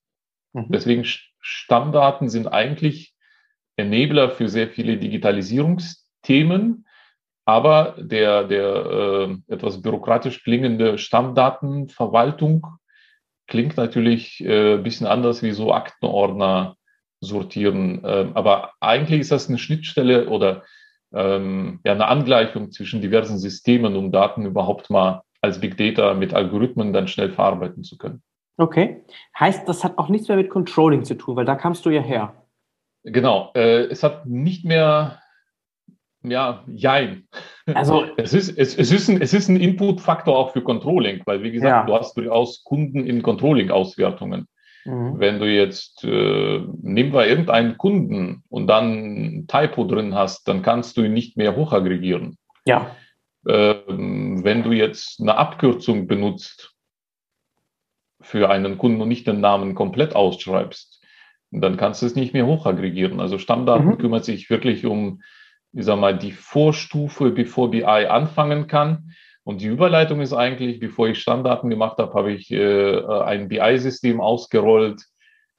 [0.57, 0.67] Mhm.
[0.71, 1.05] Deswegen
[1.41, 3.15] Stammdaten sind eigentlich
[3.77, 6.87] Enabler für sehr viele Digitalisierungsthemen,
[7.45, 12.67] aber der, der äh, etwas bürokratisch klingende Stammdatenverwaltung
[13.47, 16.77] klingt natürlich äh, bisschen anders wie so Aktenordner
[17.21, 18.03] sortieren.
[18.05, 20.65] Ähm, aber eigentlich ist das eine Schnittstelle oder
[21.13, 26.35] ähm, ja, eine Angleichung zwischen diversen Systemen, um Daten überhaupt mal als Big Data mit
[26.35, 28.23] Algorithmen dann schnell verarbeiten zu können.
[28.59, 29.05] Okay.
[29.39, 32.01] Heißt, das hat auch nichts mehr mit Controlling zu tun, weil da kamst du ja
[32.01, 32.35] her.
[33.05, 33.53] Genau.
[33.55, 35.21] Äh, es hat nicht mehr,
[36.23, 37.29] ja, jein.
[37.67, 41.43] Also, es ist, es, es ist ein, es ist ein Input-Faktor auch für Controlling, weil,
[41.43, 41.85] wie gesagt, ja.
[41.85, 44.49] du hast durchaus Kunden in Controlling-Auswertungen.
[44.87, 45.19] Mhm.
[45.19, 50.63] Wenn du jetzt, äh, nehmen wir irgendeinen Kunden und dann ein Typo drin hast, dann
[50.63, 52.39] kannst du ihn nicht mehr hochaggregieren.
[52.65, 52.97] Ja.
[53.47, 56.76] Ähm, wenn du jetzt eine Abkürzung benutzt
[58.27, 61.03] für einen Kunden und nicht den Namen komplett ausschreibst,
[61.53, 63.21] dann kannst du es nicht mehr hochaggregieren.
[63.21, 63.99] Also Stammdaten mhm.
[63.99, 65.23] kümmert sich wirklich um,
[65.73, 69.13] ich sag mal, die Vorstufe, bevor BI anfangen kann.
[69.45, 74.21] Und die Überleitung ist eigentlich, bevor ich Stammdaten gemacht habe, habe ich äh, ein BI-System
[74.21, 75.03] ausgerollt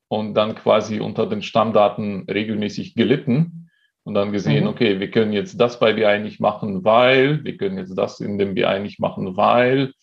[0.09, 3.69] und dann quasi unter den Stammdaten regelmäßig gelitten
[4.03, 4.69] und dann gesehen, mhm.
[4.69, 8.37] okay, wir können jetzt das bei BI nicht machen, weil, wir können jetzt das in
[8.37, 9.93] dem BI nicht machen, weil.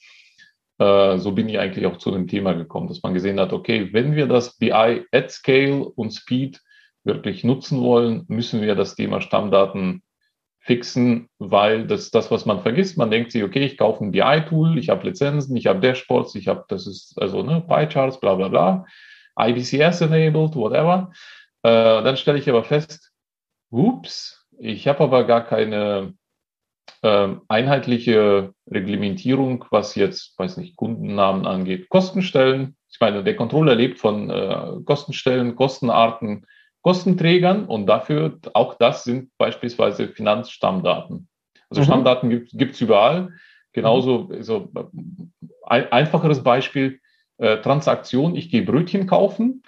[0.84, 3.88] Äh, so bin ich eigentlich auch zu dem Thema gekommen, dass man gesehen hat, okay,
[3.92, 6.60] wenn wir das BI at Scale und Speed
[7.04, 10.02] wirklich nutzen wollen, müssen wir das Thema Stammdaten
[10.60, 12.98] fixen, weil das das, was man vergisst.
[12.98, 16.48] Man denkt sich, okay, ich kaufe ein BI-Tool, ich habe Lizenzen, ich habe Dashboards, ich
[16.48, 18.86] habe, das ist also ne, Pie-Charts, bla bla bla,
[19.38, 21.12] IBCS enabled, whatever.
[21.62, 23.12] Äh, dann stelle ich aber fest,
[23.70, 26.14] ups, ich habe aber gar keine
[27.02, 32.76] äh, einheitliche Reglementierung, was jetzt, weiß nicht, Kundennamen angeht, Kostenstellen.
[32.90, 36.46] Ich meine, der Controller lebt von äh, Kostenstellen, Kostenarten,
[36.82, 41.28] Kostenträgern und dafür, auch das sind beispielsweise Finanzstammdaten.
[41.70, 41.86] Also mhm.
[41.86, 43.32] Stammdaten gibt es überall.
[43.72, 44.70] Genauso, also
[45.64, 47.00] ein einfacheres Beispiel,
[47.38, 49.62] äh, Transaktion, ich gehe Brötchen kaufen.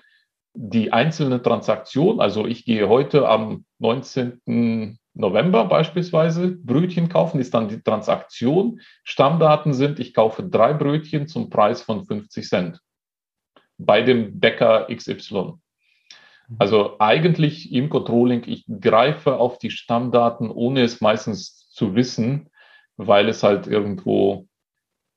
[0.55, 4.99] Die einzelne Transaktion, also ich gehe heute am 19.
[5.17, 8.81] November beispielsweise Brötchen kaufen, ist dann die Transaktion.
[9.03, 12.81] Stammdaten sind, ich kaufe drei Brötchen zum Preis von 50 Cent
[13.79, 15.35] bei dem Bäcker XY.
[15.35, 16.57] Mhm.
[16.59, 22.51] Also eigentlich im Controlling, ich greife auf die Stammdaten, ohne es meistens zu wissen,
[22.97, 24.47] weil es halt irgendwo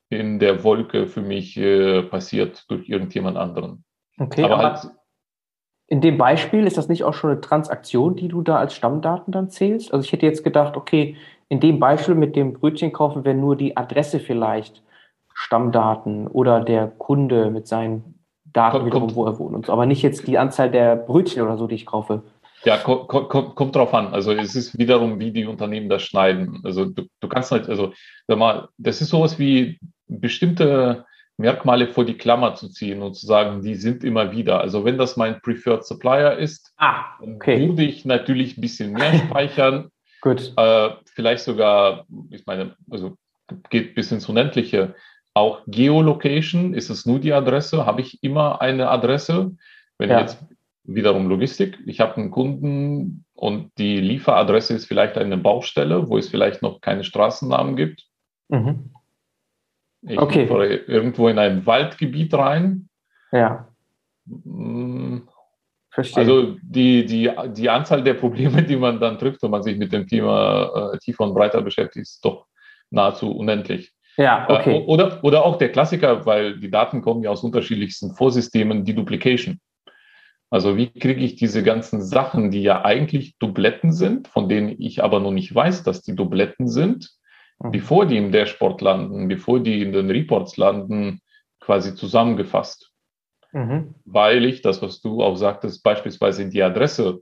[0.09, 3.83] in der Wolke für mich äh, passiert durch irgendjemand anderen.
[4.17, 4.91] Okay, aber, aber halt,
[5.89, 9.31] in dem Beispiel ist das nicht auch schon eine Transaktion, die du da als Stammdaten
[9.31, 9.91] dann zählst?
[9.91, 11.15] Also ich hätte jetzt gedacht, okay,
[11.49, 14.83] in dem Beispiel mit dem Brötchen kaufen wäre nur die Adresse vielleicht
[15.33, 19.85] Stammdaten oder der Kunde mit seinen Daten kommt, wiederum, wo er wohnt und so, aber
[19.85, 22.21] nicht jetzt die Anzahl der Brötchen oder so, die ich kaufe.
[22.65, 24.07] Ja, kommt, kommt, kommt drauf an.
[24.07, 26.59] Also es ist wiederum, wie die Unternehmen das schneiden.
[26.63, 27.93] Also du, du kannst halt, also
[28.27, 31.05] sag mal, das ist sowas wie bestimmte
[31.39, 34.59] Merkmale vor die Klammer zu ziehen und zu sagen, die sind immer wieder.
[34.59, 37.67] Also wenn das mein Preferred Supplier ist, ah, okay.
[37.67, 39.89] würde ich natürlich ein bisschen mehr speichern.
[40.21, 40.51] Gut.
[40.57, 43.15] Äh, vielleicht sogar, ich meine, also
[43.69, 44.95] geht bis ins Unendliche.
[45.33, 47.85] Auch Geolocation, ist es nur die Adresse?
[47.85, 49.55] Habe ich immer eine Adresse?
[49.97, 50.19] Wenn ja.
[50.19, 50.43] jetzt
[50.83, 56.27] wiederum Logistik, ich habe einen Kunden und die Lieferadresse ist vielleicht eine Baustelle, wo es
[56.27, 58.03] vielleicht noch keine Straßennamen gibt.
[58.49, 58.91] Mhm.
[60.01, 60.47] Ich okay.
[60.87, 62.89] irgendwo in ein Waldgebiet rein.
[63.31, 63.67] Ja.
[64.27, 65.27] Hm.
[65.91, 66.21] Verstehe.
[66.21, 69.91] Also die, die, die Anzahl der Probleme, die man dann trifft, wenn man sich mit
[69.91, 72.45] dem Thema äh, tiefer und breiter beschäftigt, ist doch
[72.91, 73.91] nahezu unendlich.
[74.17, 74.77] Ja, äh, okay.
[74.77, 78.93] Äh, oder, oder auch der Klassiker, weil die Daten kommen ja aus unterschiedlichsten Vorsystemen, die
[78.93, 79.59] Duplication.
[80.51, 85.03] Also wie kriege ich diese ganzen Sachen, die ja eigentlich Dubletten sind, von denen ich
[85.03, 87.11] aber noch nicht weiß, dass die Dubletten sind.
[87.59, 91.21] Bevor die im Dashboard landen, bevor die in den Reports landen,
[91.59, 92.91] quasi zusammengefasst.
[93.51, 93.95] Mhm.
[94.05, 97.21] Weil ich, das, was du auch sagtest, beispielsweise in die Adresse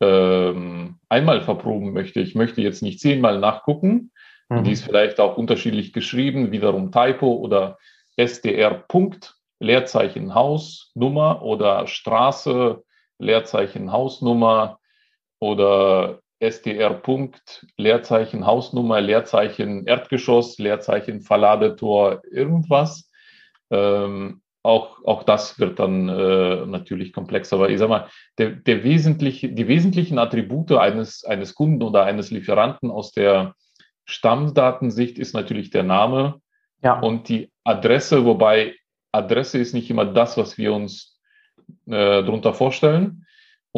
[0.00, 2.20] ähm, einmal verproben möchte.
[2.20, 4.12] Ich möchte jetzt nicht zehnmal nachgucken.
[4.48, 4.64] Mhm.
[4.64, 7.78] Die ist vielleicht auch unterschiedlich geschrieben, wiederum Typo oder
[8.16, 12.84] SDR Punkt, Leerzeichen Hausnummer oder Straße,
[13.18, 14.78] Leerzeichen Hausnummer
[15.40, 23.10] oder SDR Punkt, Leerzeichen Hausnummer, Leerzeichen Erdgeschoss, Leerzeichen Verladetor, irgendwas.
[23.70, 27.56] Ähm, auch, auch das wird dann äh, natürlich komplexer.
[27.56, 32.30] Aber ich sag mal, der, der wesentliche, die wesentlichen Attribute eines, eines Kunden oder eines
[32.30, 33.54] Lieferanten aus der
[34.04, 36.40] Stammdatensicht ist natürlich der Name
[36.82, 36.98] ja.
[36.98, 38.74] und die Adresse, wobei
[39.12, 41.18] Adresse ist nicht immer das, was wir uns
[41.86, 43.26] äh, darunter vorstellen.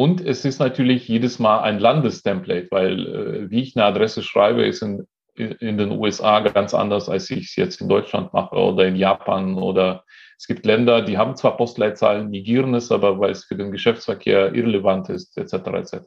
[0.01, 4.65] Und es ist natürlich jedes Mal ein Landestemplate, weil äh, wie ich eine Adresse schreibe,
[4.65, 8.87] ist in, in den USA ganz anders, als ich es jetzt in Deutschland mache oder
[8.87, 10.03] in Japan oder
[10.39, 14.55] es gibt Länder, die haben zwar Postleitzahlen, negieren es aber, weil es für den Geschäftsverkehr
[14.55, 15.53] irrelevant ist, etc.
[15.67, 15.97] etc.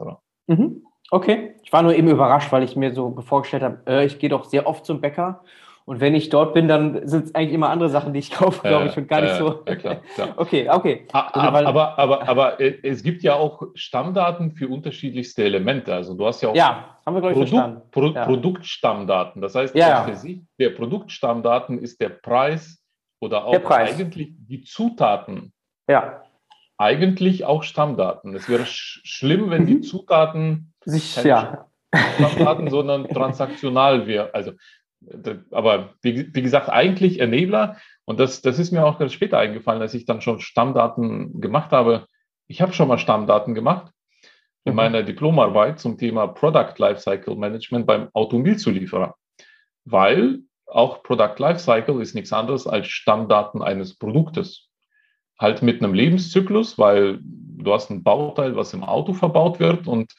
[0.48, 0.82] Mhm.
[1.12, 4.28] Okay, ich war nur eben überrascht, weil ich mir so vorgestellt habe, äh, ich gehe
[4.28, 5.44] doch sehr oft zum Bäcker
[5.86, 8.66] und wenn ich dort bin, dann sind es eigentlich immer andere Sachen, die ich kaufe,
[8.66, 9.62] glaube ich, und gar nicht so.
[9.66, 10.28] Ja, klar, klar.
[10.36, 11.06] Okay, okay.
[11.12, 15.94] Aber, also, aber, aber, aber, es gibt ja auch Stammdaten für unterschiedlichste Elemente.
[15.94, 17.82] Also du hast ja auch ja, haben wir, Produkt, verstanden.
[17.90, 18.24] Pro, ja.
[18.24, 19.42] Produktstammdaten.
[19.42, 20.14] Das heißt, ja.
[20.14, 22.84] Sich, der Produktstammdaten ist der Preis,
[23.24, 25.52] oder auch eigentlich die Zutaten.
[25.88, 26.22] Ja.
[26.76, 28.34] Eigentlich auch Stammdaten.
[28.34, 29.82] Es wäre sch schlimm, wenn die mhm.
[29.82, 31.66] Zutaten sich ja.
[32.16, 34.28] Stammdaten, sondern transaktional wären.
[34.32, 34.52] Also,
[35.50, 37.76] aber wie, wie, gesagt, eigentlich Enabler.
[38.04, 41.72] Und das, das ist mir auch ganz später eingefallen, als ich dann schon Stammdaten gemacht
[41.72, 42.06] habe.
[42.46, 43.92] Ich habe schon mal Stammdaten gemacht
[44.64, 44.76] in mhm.
[44.76, 49.14] meiner Diplomarbeit zum Thema Product Lifecycle Management beim Automobilzulieferer.
[49.84, 54.68] Weil auch Product Lifecycle ist nichts anderes als Stammdaten eines Produktes.
[55.38, 60.12] Halt mit einem Lebenszyklus, weil du hast ein Bauteil, was im Auto verbaut wird und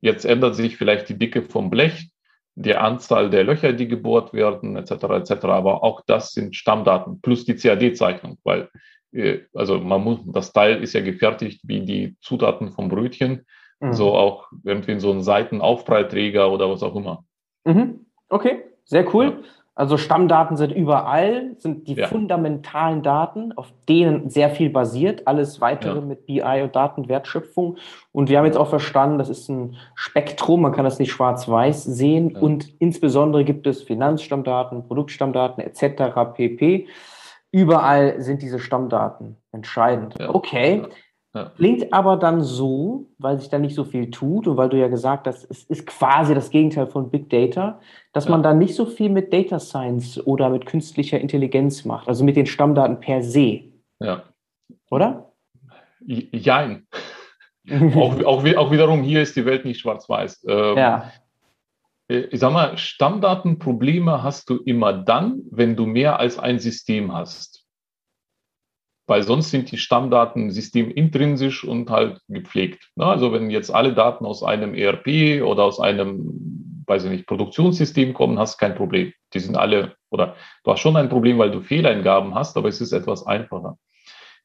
[0.00, 2.10] jetzt ändert sich vielleicht die Dicke vom Blech,
[2.56, 4.90] die Anzahl der Löcher, die gebohrt werden, etc.
[4.90, 5.44] etc.
[5.44, 8.70] Aber auch das sind Stammdaten plus die CAD-Zeichnung, weil
[9.12, 13.46] äh, also man muss, das Teil ist ja gefertigt wie die Zutaten vom Brötchen,
[13.80, 13.92] mhm.
[13.92, 17.24] so auch irgendwie in so einen Seitenaufpreiträger oder was auch immer.
[17.64, 18.06] Mhm.
[18.30, 19.26] Okay, sehr cool.
[19.26, 19.48] Ja.
[19.78, 22.06] Also Stammdaten sind überall, sind die ja.
[22.06, 25.26] fundamentalen Daten, auf denen sehr viel basiert.
[25.26, 26.00] Alles weitere ja.
[26.00, 27.76] mit BI und Datenwertschöpfung.
[28.10, 31.84] Und wir haben jetzt auch verstanden, das ist ein Spektrum, man kann das nicht schwarz-weiß
[31.84, 32.30] sehen.
[32.30, 32.40] Ja.
[32.40, 36.32] Und insbesondere gibt es Finanzstammdaten, Produktstammdaten etc.
[36.34, 36.86] pp.
[37.52, 40.18] Überall sind diese Stammdaten entscheidend.
[40.18, 40.84] Okay.
[41.36, 41.52] Ja.
[41.54, 44.88] Klingt aber dann so, weil sich da nicht so viel tut und weil du ja
[44.88, 47.78] gesagt hast, es ist quasi das Gegenteil von Big Data,
[48.14, 48.30] dass ja.
[48.30, 52.36] man da nicht so viel mit Data Science oder mit künstlicher Intelligenz macht, also mit
[52.36, 53.64] den Stammdaten per se.
[54.00, 54.22] Ja.
[54.90, 55.30] Oder?
[56.06, 56.86] Jein.
[57.94, 60.46] auch, auch, auch wiederum, hier ist die Welt nicht schwarz-weiß.
[60.48, 61.12] Ähm, ja.
[62.08, 67.12] Äh, ich sag mal, Stammdatenprobleme hast du immer dann, wenn du mehr als ein System
[67.12, 67.55] hast
[69.06, 72.90] weil sonst sind die Stammdaten System intrinsisch und halt gepflegt.
[72.96, 78.14] Also wenn jetzt alle Daten aus einem ERP oder aus einem, weiß ich nicht, Produktionssystem
[78.14, 79.12] kommen, hast kein Problem.
[79.32, 82.80] Die sind alle, oder du hast schon ein Problem, weil du Fehleingaben hast, aber es
[82.80, 83.78] ist etwas einfacher.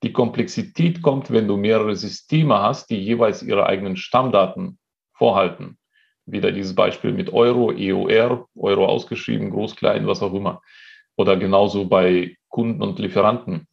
[0.04, 4.80] Die Komplexität kommt, wenn du mehrere Systeme hast, die jeweils ihre eigenen Stammdaten
[5.14, 5.78] vorhalten.
[6.26, 10.62] Wieder dieses Beispiel mit Euro, EOR, Euro ausgeschrieben, groß, klein, was auch immer.
[11.18, 13.68] Oder genauso bei Kunden und Lieferanten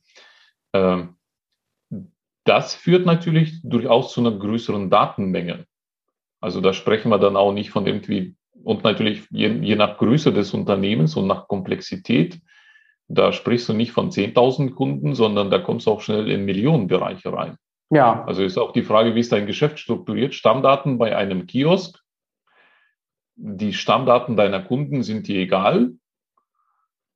[2.45, 5.67] das führt natürlich durchaus zu einer größeren Datenmenge.
[6.41, 10.33] Also da sprechen wir dann auch nicht von irgendwie, und natürlich je, je nach Größe
[10.33, 12.41] des Unternehmens und nach Komplexität,
[13.09, 17.33] da sprichst du nicht von 10.000 Kunden, sondern da kommst du auch schnell in Millionenbereiche
[17.33, 17.57] rein.
[17.91, 18.25] Ja.
[18.25, 20.35] Also ist auch die Frage, wie ist dein Geschäft strukturiert?
[20.35, 22.03] Stammdaten bei einem Kiosk.
[23.37, 25.93] Die Stammdaten deiner Kunden sind dir egal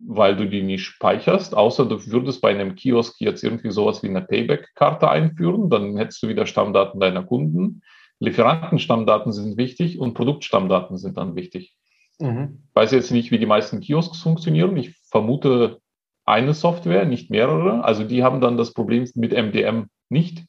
[0.07, 4.09] weil du die nicht speicherst, außer du würdest bei einem Kiosk jetzt irgendwie sowas wie
[4.09, 7.83] eine Payback-Karte einführen, dann hättest du wieder Stammdaten deiner Kunden.
[8.19, 11.75] Lieferantenstammdaten sind wichtig und Produktstammdaten sind dann wichtig.
[12.19, 12.63] Mhm.
[12.69, 14.77] Ich weiß jetzt nicht, wie die meisten Kiosks funktionieren.
[14.77, 15.79] Ich vermute
[16.25, 17.85] eine Software, nicht mehrere.
[17.85, 20.45] Also die haben dann das Problem mit MDM nicht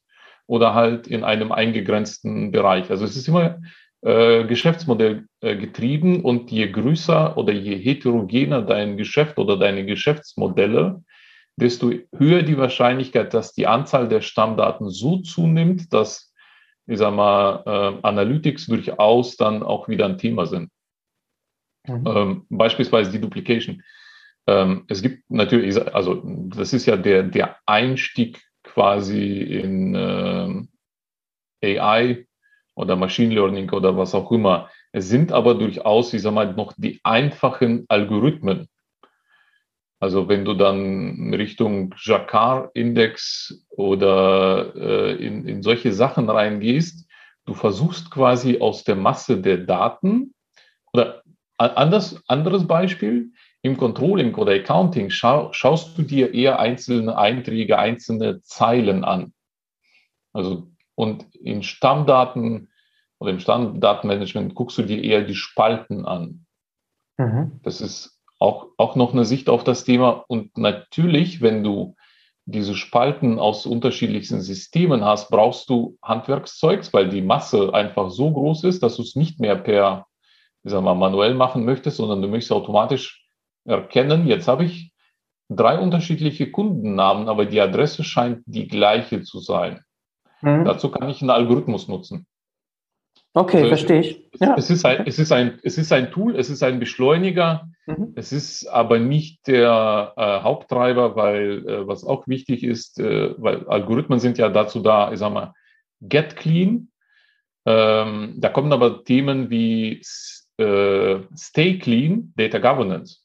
[0.45, 2.89] oder halt in einem eingegrenzten Bereich.
[2.91, 3.59] Also es ist immer
[4.03, 11.01] äh, Geschäftsmodell äh, getrieben und je größer oder je heterogener dein Geschäft oder deine Geschäftsmodelle,
[11.55, 16.33] desto höher die Wahrscheinlichkeit, dass die Anzahl der Stammdaten so zunimmt, dass,
[16.85, 20.69] ich sag mal, äh, Analytics durchaus dann auch wieder ein Thema sind.
[21.87, 22.03] Mhm.
[22.05, 23.83] Ähm, beispielsweise die Duplication.
[24.47, 32.25] Ähm, es gibt natürlich, also das ist ja der, der Einstieg quasi in äh, AI
[32.75, 34.69] oder Machine Learning oder was auch immer.
[34.91, 38.67] Es sind aber durchaus, ich sag mal, noch die einfachen Algorithmen.
[39.99, 47.07] Also wenn du dann Richtung Jacquard-Index oder äh, in, in solche Sachen reingehst,
[47.45, 50.33] du versuchst quasi aus der Masse der Daten
[50.91, 51.23] oder
[51.57, 53.31] anders, anderes Beispiel,
[53.61, 59.33] im Controlling oder Accounting schau, schaust du dir eher einzelne Einträge, einzelne Zeilen an.
[60.33, 62.69] Also, und in Stammdaten
[63.19, 66.45] oder im Stammdatenmanagement guckst du dir eher die Spalten an.
[67.17, 67.59] Mhm.
[67.63, 70.25] Das ist auch, auch noch eine Sicht auf das Thema.
[70.27, 71.95] Und natürlich, wenn du
[72.45, 78.65] diese Spalten aus unterschiedlichsten Systemen hast, brauchst du Handwerkszeugs, weil die Masse einfach so groß
[78.65, 80.07] ist, dass du es nicht mehr per,
[80.63, 83.25] wie sagen wir, manuell machen möchtest, sondern du möchtest automatisch
[83.65, 84.91] erkennen, jetzt habe ich
[85.49, 89.81] drei unterschiedliche Kundennamen, aber die Adresse scheint die gleiche zu sein.
[90.43, 90.65] Mhm.
[90.65, 92.27] Dazu kann ich einen Algorithmus nutzen.
[93.33, 94.29] Okay, also verstehe ich.
[94.39, 94.55] Ja.
[94.57, 98.13] Es, ist ein, es, ist ein, es ist ein Tool, es ist ein Beschleuniger, mhm.
[98.15, 103.67] es ist aber nicht der äh, Haupttreiber, weil äh, was auch wichtig ist, äh, weil
[103.67, 105.53] Algorithmen sind ja dazu da, ich sag mal,
[106.01, 106.89] get clean.
[107.65, 110.01] Ähm, da kommen aber Themen wie
[110.57, 113.21] äh, stay clean, Data Governance.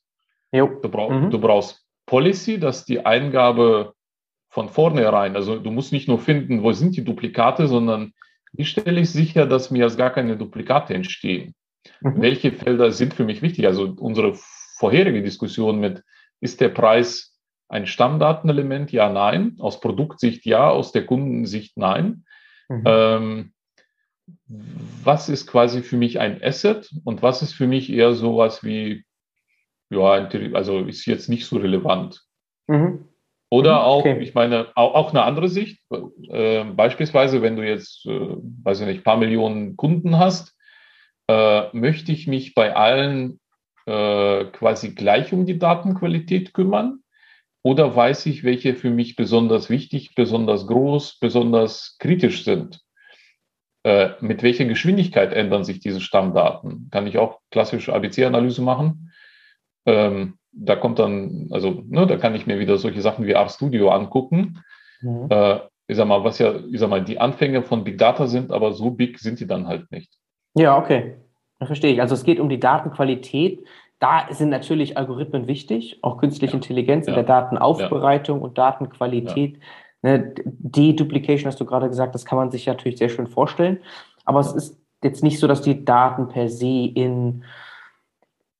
[0.52, 1.31] Du, brauch, mhm.
[1.31, 3.92] du brauchst Policy, dass die Eingabe
[4.48, 8.12] von vornherein, also du musst nicht nur finden, wo sind die Duplikate, sondern
[8.52, 11.54] wie stelle ich sicher, dass mir jetzt gar keine Duplikate entstehen?
[12.00, 12.20] Mhm.
[12.20, 13.66] Welche Felder sind für mich wichtig?
[13.66, 14.34] Also unsere
[14.78, 16.02] vorherige Diskussion mit,
[16.40, 17.37] ist der Preis
[17.68, 18.90] ein Stammdatenelement?
[18.92, 19.56] Ja, nein.
[19.58, 22.24] Aus Produktsicht ja, aus der Kundensicht nein.
[22.68, 22.82] Mhm.
[22.87, 23.52] Ähm,
[25.04, 29.04] was ist quasi für mich ein Asset und was ist für mich eher sowas wie
[29.90, 32.22] ja, also ist jetzt nicht so relevant.
[32.66, 33.08] Mhm.
[33.50, 34.18] Oder mhm, auch, okay.
[34.20, 35.80] ich meine, auch, auch, eine andere Sicht.
[36.30, 40.54] Äh, beispielsweise, wenn du jetzt, äh, weiß ich nicht, paar Millionen Kunden hast,
[41.28, 43.40] äh, möchte ich mich bei allen
[43.87, 47.00] äh, quasi gleich um die Datenqualität kümmern?
[47.62, 52.80] Oder weiß ich, welche für mich besonders wichtig, besonders groß, besonders kritisch sind?
[53.84, 56.88] Äh, mit welcher Geschwindigkeit ändern sich diese Stammdaten?
[56.90, 59.12] Kann ich auch klassische ABC-Analyse machen?
[59.87, 63.90] Ähm, da kommt dann, also ne, da kann ich mir wieder solche Sachen wie RStudio
[63.90, 64.62] angucken.
[65.00, 65.26] Mhm.
[65.30, 68.52] Äh, ich sag mal, was ja, ich sag mal, die Anfänge von Big Data sind,
[68.52, 70.12] aber so big sind die dann halt nicht.
[70.54, 71.16] Ja, okay.
[71.58, 72.00] Das verstehe ich.
[72.00, 73.64] Also es geht um die Datenqualität.
[73.98, 76.58] Da sind natürlich Algorithmen wichtig, auch künstliche ja.
[76.58, 77.22] Intelligenz in ja.
[77.22, 78.44] der Datenaufbereitung ja.
[78.44, 79.58] und Datenqualität.
[80.02, 83.78] Ne, Deduplication hast du gerade gesagt, das kann man sich natürlich sehr schön vorstellen.
[84.24, 87.44] Aber es ist jetzt nicht so, dass die Daten per se in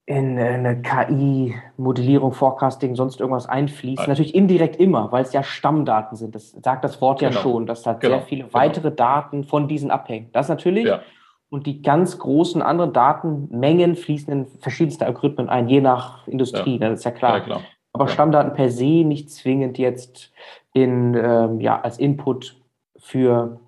[0.09, 3.99] in eine KI-Modellierung, Forecasting, sonst irgendwas einfließt.
[3.99, 4.11] Also.
[4.13, 6.35] Natürlich indirekt immer, weil es ja Stammdaten sind.
[6.35, 7.33] Das sagt das Wort genau.
[7.33, 8.15] ja schon, dass da genau.
[8.15, 8.55] sehr viele genau.
[8.55, 10.31] weitere Daten von diesen abhängen.
[10.33, 10.87] Das natürlich.
[10.87, 11.03] Ja.
[11.51, 16.89] Und die ganz großen anderen Datenmengen fließen in verschiedenste Algorithmen ein, je nach Industrie, ja.
[16.89, 17.47] das ist ja klar.
[17.47, 17.61] Ja.
[17.93, 18.09] Aber.
[18.09, 20.33] Stammdaten per se nicht zwingend jetzt
[20.73, 22.57] in, ähm, ja, als Input
[22.97, 23.61] für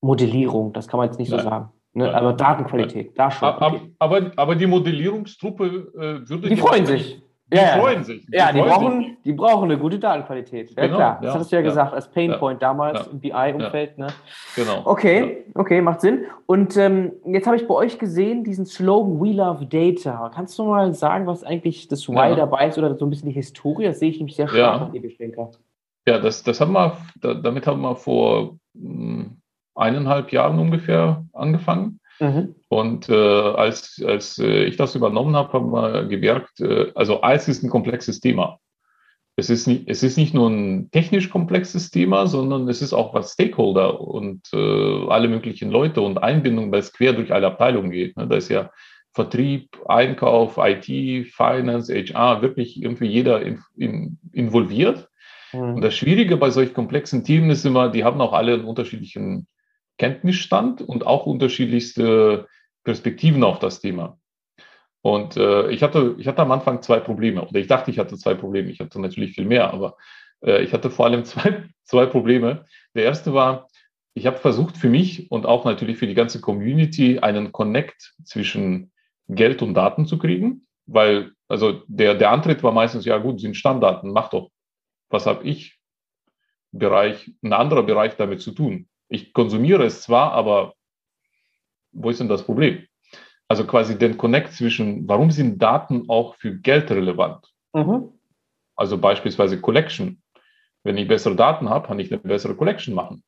[0.00, 0.72] Modellierung.
[0.72, 1.40] Das kann man jetzt nicht Nein.
[1.40, 1.72] so sagen.
[1.96, 2.14] Ne?
[2.14, 3.48] Aber Datenqualität, da schon.
[3.48, 3.80] Okay.
[3.98, 6.50] Aber, aber die Modellierungstruppe äh, würde.
[6.50, 7.22] Die freuen sich.
[7.50, 8.26] Die ja, freuen sich.
[8.26, 9.22] Die ja, die, brauchen, sich.
[9.24, 10.72] die brauchen eine gute Datenqualität.
[10.76, 11.18] Ja, genau, klar.
[11.22, 13.96] Das ja, hattest du ja, ja, gesagt, als Painpoint damals im BI-Umfeld.
[13.96, 14.08] Ne?
[14.56, 14.82] Genau.
[14.84, 16.26] Okay, okay, macht Sinn.
[16.44, 20.30] Und ähm, jetzt habe ich bei euch gesehen, diesen Slogan We Love Data.
[20.34, 23.34] Kannst du mal sagen, was eigentlich das Why dabei ist oder so ein bisschen die
[23.34, 23.84] Historie?
[23.84, 24.86] Das sehe ich nämlich sehr stark ja.
[24.86, 25.02] an
[26.06, 29.40] Ja, das, das haben wir, damit haben wir vor hm,
[29.76, 32.00] eineinhalb Jahren ungefähr angefangen.
[32.18, 32.54] Mhm.
[32.68, 37.48] Und äh, als, als äh, ich das übernommen habe, haben wir gemerkt, äh, also Eis
[37.48, 38.58] ist ein komplexes Thema.
[39.38, 43.12] Es ist, nicht, es ist nicht nur ein technisch komplexes Thema, sondern es ist auch
[43.12, 47.90] was Stakeholder und äh, alle möglichen Leute und Einbindung, weil es quer durch alle Abteilungen
[47.90, 48.16] geht.
[48.16, 48.26] Ne?
[48.26, 48.70] Da ist ja
[49.12, 50.86] Vertrieb, Einkauf, IT,
[51.28, 55.08] Finance, HR, wirklich irgendwie jeder in, in, involviert.
[55.52, 55.74] Mhm.
[55.74, 59.46] Und das Schwierige bei solch komplexen Themen ist immer, die haben auch alle einen unterschiedlichen
[59.98, 62.46] Kenntnisstand und auch unterschiedlichste
[62.84, 64.18] Perspektiven auf das Thema.
[65.02, 68.16] Und äh, ich, hatte, ich hatte am Anfang zwei Probleme, oder ich dachte, ich hatte
[68.16, 68.70] zwei Probleme.
[68.70, 69.96] Ich hatte natürlich viel mehr, aber
[70.44, 72.64] äh, ich hatte vor allem zwei, zwei Probleme.
[72.94, 73.68] Der erste war,
[74.14, 78.90] ich habe versucht für mich und auch natürlich für die ganze Community einen Connect zwischen
[79.28, 83.56] Geld und Daten zu kriegen, weil also der, der Antritt war meistens, ja gut, sind
[83.56, 84.50] Stammdaten, mach doch.
[85.08, 85.78] Was habe ich
[86.72, 88.88] Bereich, ein anderer Bereich damit zu tun?
[89.08, 90.74] Ich konsumiere es zwar, aber
[91.92, 92.86] wo ist denn das Problem?
[93.48, 97.46] Also quasi den Connect zwischen, warum sind Daten auch für Geld relevant?
[97.72, 98.12] Mhm.
[98.74, 100.22] Also beispielsweise Collection.
[100.82, 103.22] Wenn ich bessere Daten habe, kann ich eine bessere Collection machen.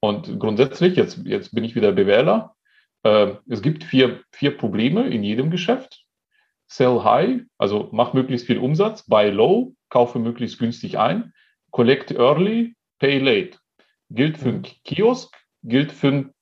[0.00, 2.54] Und grundsätzlich, jetzt, jetzt bin ich wieder BWLer,
[3.02, 6.04] äh, es gibt vier, vier Probleme in jedem Geschäft.
[6.68, 11.32] Sell high, also mach möglichst viel Umsatz, buy low, kaufe möglichst günstig ein,
[11.70, 13.58] collect early, pay late.
[14.10, 14.62] Gilt für einen.
[14.62, 16.34] Kiosk, gilt für einen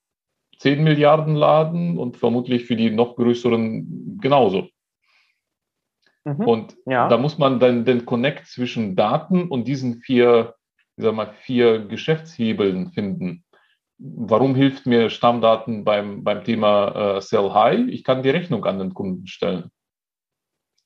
[0.59, 4.69] 10 Milliarden Laden und vermutlich für die noch größeren genauso.
[6.23, 6.47] Mhm.
[6.47, 7.07] Und ja.
[7.07, 10.55] da muss man dann den Connect zwischen Daten und diesen vier,
[10.97, 13.43] ich sag mal, vier Geschäftshebeln finden.
[13.97, 17.87] Warum hilft mir Stammdaten beim, beim Thema äh, Sell High?
[17.87, 19.71] Ich kann die Rechnung an den Kunden stellen,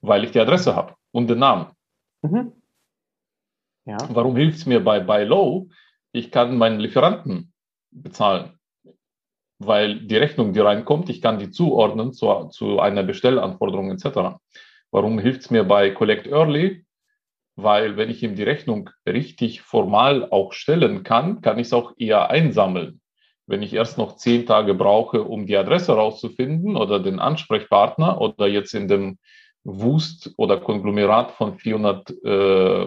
[0.01, 1.67] weil ich die Adresse habe und den Namen.
[2.21, 2.53] Mhm.
[3.85, 3.97] Ja.
[4.09, 5.69] Warum hilft es mir bei Buy Low?
[6.11, 7.53] Ich kann meinen Lieferanten
[7.91, 8.59] bezahlen
[9.59, 14.39] weil die Rechnung, die reinkommt, ich kann die zuordnen zu, zu einer Bestellanforderung etc.
[14.89, 16.85] Warum hilft es mir bei Collect Early?
[17.57, 21.91] Weil wenn ich ihm die Rechnung richtig formal auch stellen kann, kann ich es auch
[21.97, 23.01] eher einsammeln.
[23.47, 28.47] Wenn ich erst noch zehn Tage brauche, um die Adresse rauszufinden oder den Ansprechpartner oder
[28.47, 29.17] jetzt in dem
[29.65, 32.83] Wust oder Konglomerat von 400 äh,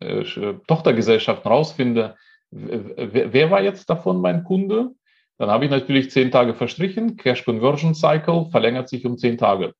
[0.00, 2.16] äh, Tochtergesellschaften rausfinde,
[2.50, 4.90] wer war jetzt davon mein Kunde?
[5.38, 7.16] Dann habe ich natürlich zehn Tage verstrichen.
[7.16, 9.74] Cash Conversion Cycle verlängert sich um zehn Tage.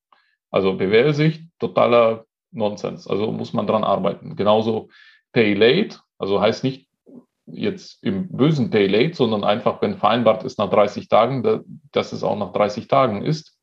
[0.51, 3.07] Also BWL-Sicht totaler Nonsens.
[3.07, 4.37] Also muss man dran arbeiten.
[4.37, 4.89] Genauso
[5.33, 6.89] Pay Late, also heißt nicht
[7.47, 12.23] jetzt im bösen Pay Late, sondern einfach, wenn vereinbart ist nach 30 Tagen, dass es
[12.23, 13.59] auch nach 30 Tagen ist.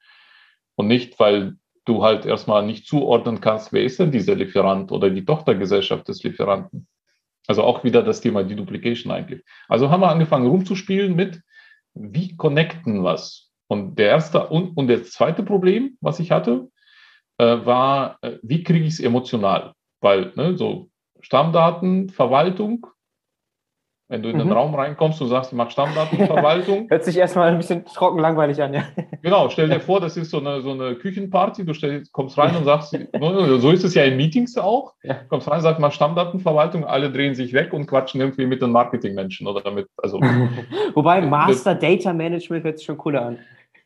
[0.76, 1.56] Und nicht, weil
[1.86, 6.22] du halt erstmal nicht zuordnen kannst, wer ist denn dieser Lieferant oder die Tochtergesellschaft des
[6.24, 6.88] Lieferanten.
[7.48, 9.44] Also auch wieder das Thema Deduplication eigentlich.
[9.68, 11.42] Also haben wir angefangen rumzuspielen mit,
[11.94, 13.50] wie connecten was?
[13.68, 16.70] Und der erste und, und das zweite Problem, was ich hatte,
[17.38, 19.74] äh, war, äh, wie kriege ich es emotional?
[20.02, 20.90] Weil ne, so
[21.22, 22.88] Stammdatenverwaltung
[24.10, 24.54] wenn du in den mhm.
[24.54, 26.88] Raum reinkommst und sagst, ich mache Stammdatenverwaltung.
[26.90, 28.84] Hört sich erstmal ein bisschen trocken langweilig an, ja.
[29.22, 32.56] Genau, stell dir vor, das ist so eine, so eine Küchenparty, du stell, kommst rein
[32.56, 35.16] und sagst, so ist es ja in Meetings auch, ja.
[35.28, 39.46] kommst rein, sagst, mach Stammdatenverwaltung, alle drehen sich weg und quatschen irgendwie mit den Marketingmenschen
[39.46, 40.22] oder mit, also.
[40.94, 43.40] Wobei Master Data Management hört sich schon cooler an.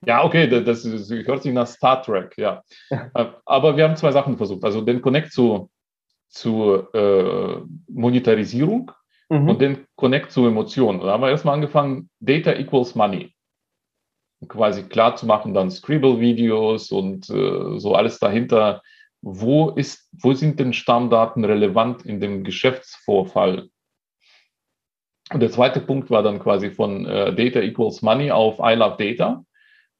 [0.06, 2.62] Ja, okay, das, das hört sich nach Star Trek, ja.
[2.90, 3.10] ja.
[3.16, 4.64] Äh, aber wir haben zwei Sachen versucht.
[4.64, 5.70] Also den Connect zu,
[6.28, 7.58] zu äh,
[7.88, 8.92] Monetarisierung
[9.32, 9.50] mhm.
[9.50, 11.00] und den Connect zu Emotionen.
[11.00, 13.34] Da haben wir erstmal angefangen, Data equals Money.
[14.48, 18.82] quasi klar zu machen, dann Scribble-Videos und äh, so alles dahinter.
[19.22, 23.70] Wo, ist, wo sind denn Stammdaten relevant in dem Geschäftsvorfall?
[25.32, 28.98] Und der zweite Punkt war dann quasi von äh, Data equals Money auf I love
[28.98, 29.46] Data.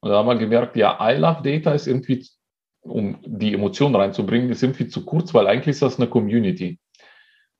[0.00, 2.26] Und da haben wir gemerkt, ja, I love Data ist irgendwie,
[2.80, 6.80] um die Emotionen reinzubringen, ist irgendwie zu kurz, weil eigentlich ist das eine Community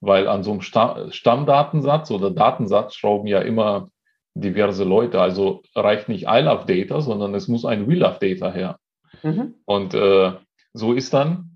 [0.03, 3.89] weil an so einem Stammdatensatz oder Datensatz schrauben ja immer
[4.35, 5.21] diverse Leute.
[5.21, 8.79] Also reicht nicht I love Data, sondern es muss ein We love Data her.
[9.23, 9.55] Mhm.
[9.65, 10.33] Und äh,
[10.75, 11.53] so ist dann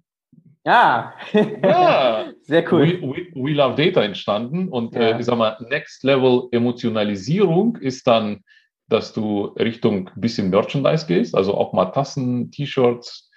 [0.65, 3.01] ja, ja sehr cool.
[3.01, 5.17] We, We, We, Love Data entstanden und äh, ja.
[5.17, 8.41] äh, ich sag mal, Next Level Emotionalisierung ist dann,
[8.89, 13.31] dass du Richtung bisschen Merchandise gehst, also auch mal Tassen, T-Shirts,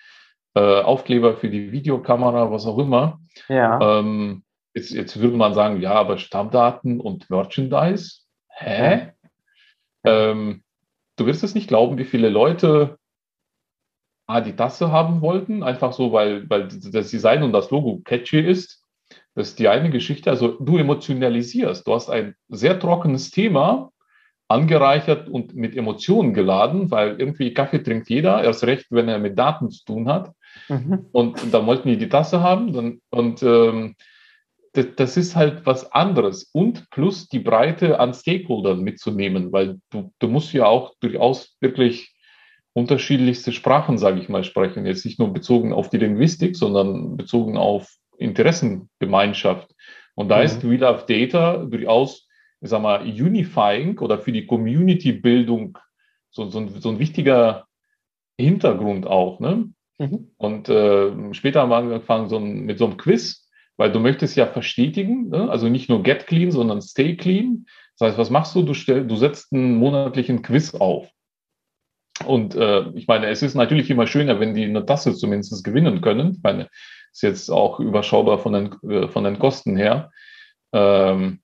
[0.55, 3.19] äh, Aufkleber für die Videokamera, was auch immer.
[3.47, 3.99] Ja.
[3.99, 4.43] Ähm,
[4.73, 8.21] Jetzt, jetzt würde man sagen, ja, aber Stammdaten und Merchandise?
[8.49, 9.13] Hä?
[10.03, 10.63] Ähm,
[11.15, 12.97] du wirst es nicht glauben, wie viele Leute
[14.29, 18.39] ah, die Tasse haben wollten, einfach so, weil, weil das Design und das Logo catchy
[18.39, 18.85] ist.
[19.33, 20.29] Das ist die eine Geschichte.
[20.29, 21.87] Also du emotionalisierst.
[21.87, 23.91] Du hast ein sehr trockenes Thema
[24.47, 29.37] angereichert und mit Emotionen geladen, weil irgendwie Kaffee trinkt jeder, erst recht, wenn er mit
[29.37, 30.31] Daten zu tun hat.
[30.67, 31.07] Mhm.
[31.11, 32.73] Und, und dann wollten die die Tasse haben.
[32.73, 33.95] Dann, und ähm,
[34.73, 36.49] das ist halt was anderes.
[36.53, 42.13] Und plus die Breite an Stakeholdern mitzunehmen, weil du, du musst ja auch durchaus wirklich
[42.73, 44.85] unterschiedlichste Sprachen, sage ich mal, sprechen.
[44.85, 49.73] Jetzt nicht nur bezogen auf die Linguistik, sondern bezogen auf Interessengemeinschaft.
[50.15, 50.43] Und da mhm.
[50.43, 52.27] ist Wheel of Data durchaus,
[52.61, 55.77] ich sag mal, unifying oder für die Community-Bildung
[56.29, 57.65] so, so, ein, so ein wichtiger
[58.37, 59.39] Hintergrund auch.
[59.39, 59.69] Ne?
[59.97, 60.31] Mhm.
[60.37, 63.48] Und äh, später haben wir angefangen so ein, mit so einem Quiz,
[63.79, 65.49] weil du möchtest ja verstetigen, ne?
[65.49, 67.65] also nicht nur get clean, sondern stay clean.
[67.97, 68.61] Das heißt, was machst du?
[68.61, 71.07] Du, stell, du setzt einen monatlichen Quiz auf.
[72.25, 76.01] Und äh, ich meine, es ist natürlich immer schöner, wenn die eine Tasse zumindest gewinnen
[76.01, 76.33] können.
[76.33, 76.67] Ich meine,
[77.13, 80.11] ist jetzt auch überschaubar von den, äh, von den Kosten her,
[80.73, 81.39] ähm,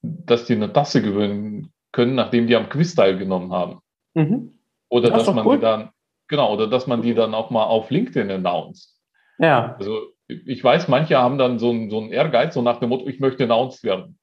[0.00, 3.80] dass die eine Tasse gewinnen können, nachdem die am Quiz teilgenommen haben.
[4.14, 4.58] Mhm.
[4.88, 5.56] Oder das dass man cool.
[5.56, 5.90] die dann,
[6.28, 8.98] genau, oder dass man die dann auch mal auf LinkedIn announced.
[9.38, 9.76] Ja.
[9.78, 10.12] Also
[10.46, 13.20] ich weiß, manche haben dann so einen, so einen Ehrgeiz, so nach dem Motto, ich
[13.20, 14.18] möchte announced werden.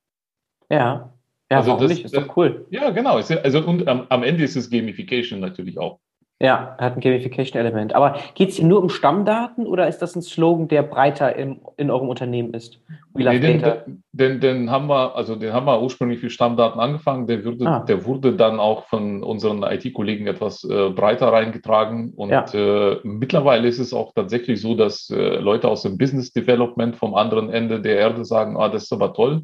[0.69, 1.13] Ja.
[1.51, 2.05] Ja, also das, nicht?
[2.05, 2.67] Ist doch cool.
[2.69, 3.15] Ja, genau.
[3.15, 5.99] Also und am, am Ende ist es Gamification natürlich auch.
[6.41, 7.93] Ja, hat ein Gamification-Element.
[7.93, 11.59] Aber geht es hier nur um Stammdaten oder ist das ein Slogan, der breiter im,
[11.75, 12.79] in eurem Unternehmen ist?
[13.13, 13.83] We love nee, Data.
[13.85, 17.27] Den, den, den, haben wir, also den haben wir ursprünglich für Stammdaten angefangen.
[17.27, 17.79] Der, würde, ah.
[17.81, 22.13] der wurde dann auch von unseren IT-Kollegen etwas äh, breiter reingetragen.
[22.15, 22.45] Und ja.
[22.53, 27.15] äh, mittlerweile ist es auch tatsächlich so, dass äh, Leute aus dem Business Development vom
[27.15, 29.41] anderen Ende der Erde sagen, ah, das ist aber toll.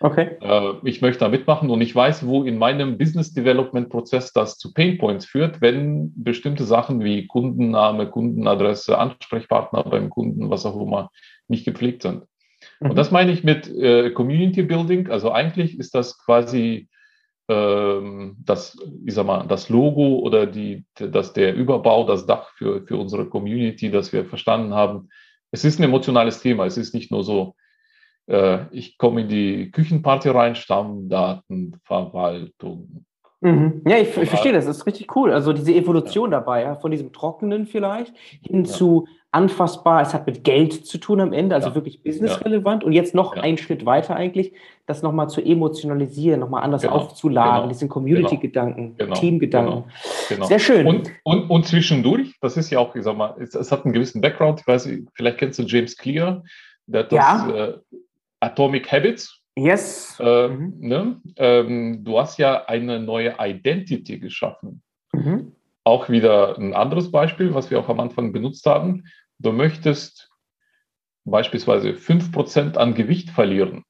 [0.00, 0.36] Okay.
[0.40, 4.58] Äh, ich möchte da mitmachen und ich weiß, wo in meinem Business Development Prozess das
[4.58, 10.80] zu Pain Points führt, wenn bestimmte Sachen wie Kundenname, Kundenadresse, Ansprechpartner beim Kunden, was auch
[10.80, 11.10] immer,
[11.48, 12.24] nicht gepflegt sind.
[12.80, 12.90] Mhm.
[12.90, 15.08] Und das meine ich mit äh, Community Building.
[15.08, 16.88] Also eigentlich ist das quasi
[17.48, 22.86] ähm, das, ich sag mal, das Logo oder die, das, der Überbau, das Dach für,
[22.86, 25.08] für unsere Community, das wir verstanden haben.
[25.52, 26.66] Es ist ein emotionales Thema.
[26.66, 27.54] Es ist nicht nur so,
[28.26, 33.06] äh, ich komme in die Küchenparty rein, Stammdatenverwaltung.
[33.40, 33.82] Mhm.
[33.86, 35.32] Ja, ich, ich, verstehe das, das ist richtig cool.
[35.32, 36.38] Also diese Evolution ja.
[36.38, 38.70] dabei, ja, von diesem Trockenen vielleicht hin ja.
[38.70, 42.82] zu anfassbar, es hat mit Geld zu tun am Ende, also wirklich businessrelevant.
[42.82, 44.54] Und jetzt noch einen Schritt weiter eigentlich,
[44.86, 46.94] das nochmal zu emotionalisieren, nochmal anders genau.
[46.94, 47.68] aufzuladen, genau.
[47.68, 49.14] diesen Community-Gedanken, genau.
[49.14, 49.70] Team-Gedanken.
[49.70, 49.86] Genau.
[50.30, 50.46] genau.
[50.46, 50.86] Sehr schön.
[50.86, 53.92] Und, und, und, zwischendurch, das ist ja auch, ich sag mal, es, es, hat einen
[53.92, 56.42] gewissen Background, ich weiß, vielleicht kennst du James Clear,
[56.86, 57.74] der hat das, äh,
[58.40, 59.40] Atomic Habits.
[59.56, 60.18] Yes.
[60.20, 60.74] Äh, mhm.
[60.80, 61.20] ne?
[61.36, 64.82] ähm, du hast ja eine neue Identity geschaffen.
[65.12, 65.52] Mhm.
[65.84, 69.04] Auch wieder ein anderes Beispiel, was wir auch am Anfang benutzt haben.
[69.38, 70.30] Du möchtest
[71.24, 73.84] beispielsweise 5% an Gewicht verlieren,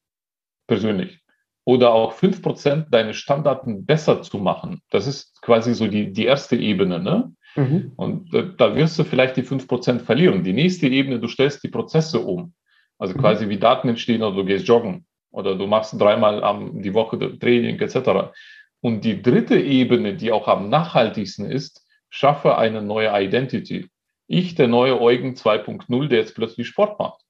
[0.67, 1.21] persönlich.
[1.65, 4.83] Oder auch 5% deine Stammdaten besser zu machen.
[4.91, 7.01] Das ist quasi so die, die erste Ebene.
[7.01, 7.33] Ne?
[7.57, 7.93] Mhm.
[7.97, 10.45] Und äh, da wirst du vielleicht die 5% verlieren.
[10.45, 12.55] Die nächste Ebene, du stellst die Prozesse um.
[12.99, 13.21] Also mhm.
[13.21, 17.19] quasi wie Daten entstehen oder du gehst joggen oder du machst dreimal am, die Woche
[17.39, 18.33] Training etc.
[18.81, 23.91] Und die dritte Ebene, die auch am nachhaltigsten ist, schaffe eine neue Identity.
[24.29, 27.21] Ich, der neue Eugen 2.0, der jetzt plötzlich Sport macht.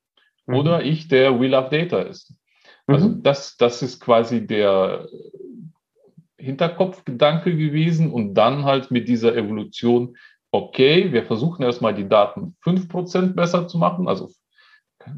[0.47, 0.55] Mhm.
[0.55, 2.35] Oder ich, der We Love Data ist.
[2.87, 3.23] Also mhm.
[3.23, 5.09] das, das ist quasi der
[6.39, 10.17] Hinterkopfgedanke gewesen und dann halt mit dieser Evolution,
[10.53, 14.31] okay, wir versuchen erstmal die Daten 5% besser zu machen, also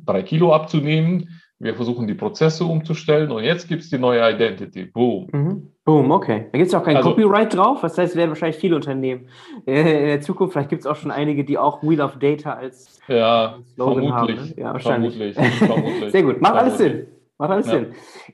[0.07, 1.41] drei Kilo abzunehmen.
[1.61, 4.85] Wir versuchen die Prozesse umzustellen und jetzt gibt es die neue Identity.
[4.85, 5.27] Boom.
[5.33, 5.73] Mhm.
[5.85, 6.47] Boom, okay.
[6.53, 7.81] Da gibt es auch kein also, Copyright drauf.
[7.81, 9.27] Das heißt, es werden wahrscheinlich viele Unternehmen
[9.67, 12.53] äh, in der Zukunft, vielleicht gibt es auch schon einige, die auch Wheel of Data
[12.53, 14.49] als ja, Slogan vermutlich, haben.
[14.49, 14.55] Ne?
[14.57, 15.17] Ja, wahrscheinlich.
[15.17, 16.11] Vermutlich, vermutlich.
[16.13, 17.07] Sehr gut, macht alles Sinn.
[17.39, 17.73] Macht alles ja.
[17.73, 17.87] Sinn.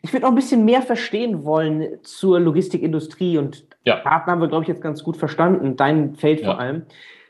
[0.03, 4.01] Ich würde noch ein bisschen mehr verstehen wollen zur Logistikindustrie und ja.
[4.03, 5.77] Daten haben wir, glaube ich, jetzt ganz gut verstanden.
[5.77, 6.47] Dein Feld ja.
[6.47, 6.83] vor allem.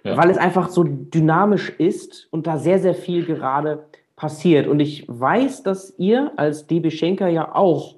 [0.05, 0.17] Ja.
[0.17, 3.85] Weil es einfach so dynamisch ist und da sehr, sehr viel gerade
[4.25, 4.67] passiert.
[4.67, 7.97] Und ich weiß, dass ihr als DB Schenker ja auch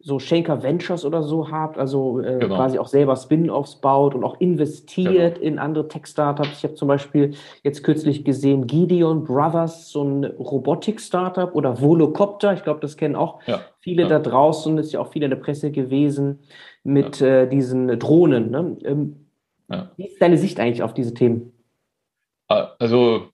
[0.00, 2.56] so Schenker Ventures oder so habt, also äh, genau.
[2.56, 5.46] quasi auch selber Spin-offs baut und auch investiert genau.
[5.46, 6.58] in andere Tech-Startups.
[6.58, 12.54] Ich habe zum Beispiel jetzt kürzlich gesehen Gideon Brothers, so ein Robotik-Startup oder Volocopter.
[12.54, 13.60] Ich glaube, das kennen auch ja.
[13.78, 14.08] viele ja.
[14.08, 14.76] da draußen.
[14.78, 16.40] Ist ja auch viel in der Presse gewesen
[16.82, 17.42] mit ja.
[17.42, 18.50] äh, diesen Drohnen.
[18.50, 18.78] Ne?
[18.82, 19.26] Ähm,
[19.96, 21.52] wie ist deine Sicht eigentlich auf diese Themen?
[22.48, 23.28] Also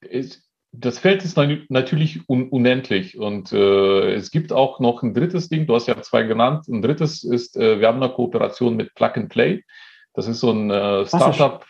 [0.00, 5.50] ist, das Feld ist natürlich un unendlich und äh, es gibt auch noch ein drittes
[5.50, 6.66] Ding, du hast ja zwei genannt.
[6.66, 9.62] Ein drittes ist, äh, wir haben eine Kooperation mit Plug and Play.
[10.14, 11.64] Das ist so ein äh, Startup.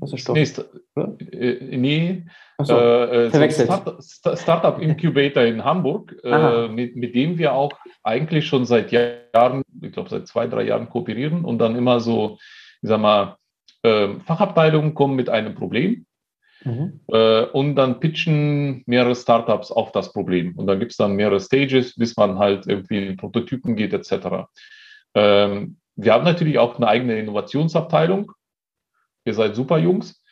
[0.00, 0.36] Wasserstoff.
[0.36, 0.64] Nee, St
[0.96, 2.24] äh, nee
[2.62, 7.72] so, äh, so Start Startup Incubator in Hamburg, äh, mit, mit dem wir auch
[8.02, 12.38] eigentlich schon seit Jahren, ich glaube seit zwei, drei Jahren kooperieren und dann immer so,
[12.80, 13.36] ich sag mal,
[13.82, 16.06] äh, Fachabteilungen kommen mit einem Problem
[16.64, 17.00] Mhm.
[17.08, 20.56] Äh, und dann pitchen mehrere Startups auf das Problem.
[20.56, 24.48] Und dann gibt es dann mehrere Stages, bis man halt irgendwie in Prototypen geht, etc.
[25.14, 28.32] Ähm, wir haben natürlich auch eine eigene Innovationsabteilung.
[29.24, 30.22] Ihr seid super Jungs.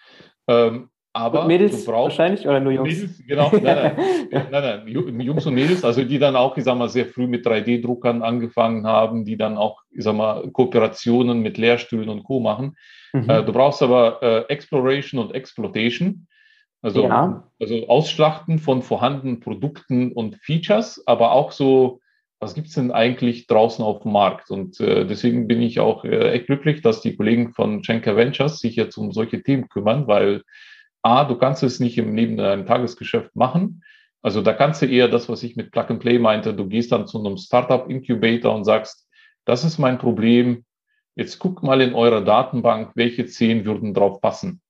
[0.46, 2.92] Ähm, aber Mädels wahrscheinlich oder nur Jungs?
[2.92, 6.76] Mädels, genau, nein, nein, nein, nein, Jungs und Mädels, also die dann auch, ich sag
[6.76, 11.56] mal, sehr früh mit 3D-Druckern angefangen haben, die dann auch, ich sag mal, Kooperationen mit
[11.56, 12.40] Lehrstühlen und Co.
[12.40, 12.76] machen.
[13.12, 13.30] Mhm.
[13.30, 16.26] Äh, du brauchst aber äh, Exploration und Exploitation,
[16.82, 17.44] also, ja.
[17.60, 22.00] also Ausschlachten von vorhandenen Produkten und Features, aber auch so,
[22.40, 24.50] was gibt es denn eigentlich draußen auf dem Markt?
[24.50, 28.58] Und äh, deswegen bin ich auch äh, echt glücklich, dass die Kollegen von Schenker Ventures
[28.58, 30.42] sich jetzt um solche Themen kümmern, weil
[31.04, 33.84] A, du kannst es nicht im Neben deinem Tagesgeschäft machen.
[34.22, 36.92] Also da kannst du eher das, was ich mit Plug and Play meinte, du gehst
[36.92, 39.06] dann zu einem Startup Incubator und sagst,
[39.44, 40.64] das ist mein Problem,
[41.16, 44.60] Jetzt guckt mal in eurer Datenbank, welche zehn würden drauf passen.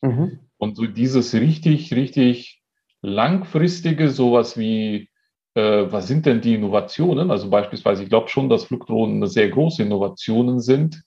[0.00, 0.38] Mhm.
[0.56, 2.62] Und so dieses richtig, richtig
[3.02, 5.10] langfristige, sowas wie,
[5.54, 7.30] äh, was sind denn die Innovationen?
[7.30, 11.02] Also beispielsweise, ich glaube schon, dass Flugdrohnen sehr große Innovationen sind.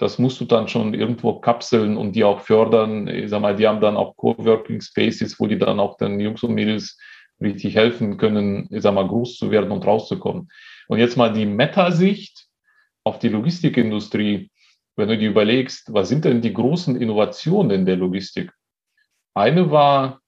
[0.00, 3.06] Das musst du dann schon irgendwo kapseln und die auch fördern.
[3.06, 6.42] Ich sag mal, die haben dann auch Coworking Spaces, wo die dann auch den Jungs
[6.42, 6.98] und Mädels
[7.38, 10.50] richtig helfen können, ich sag mal, groß zu werden und rauszukommen.
[10.88, 12.46] Und jetzt mal die Meta-Sicht
[13.04, 14.50] auf die Logistikindustrie.
[14.96, 18.52] Wenn du dir überlegst, was sind denn die großen Innovationen in der Logistik?
[19.34, 20.20] Eine war,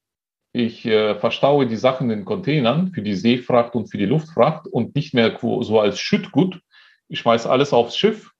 [0.52, 4.94] ich äh, verstaue die Sachen in Containern für die Seefracht und für die Luftfracht und
[4.94, 6.60] nicht mehr so als Schüttgut.
[7.08, 8.32] Ich schmeiße alles aufs Schiff.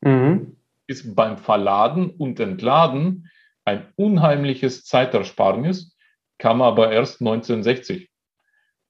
[0.00, 0.57] Mhm.
[0.88, 3.30] Ist beim Verladen und Entladen
[3.64, 5.96] ein unheimliches Zeitersparnis,
[6.38, 8.10] kam aber erst 1960.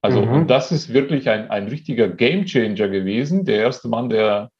[0.00, 0.32] Also, mhm.
[0.32, 3.44] und das ist wirklich ein, ein richtiger Gamechanger gewesen.
[3.44, 4.50] Der erste Mann, der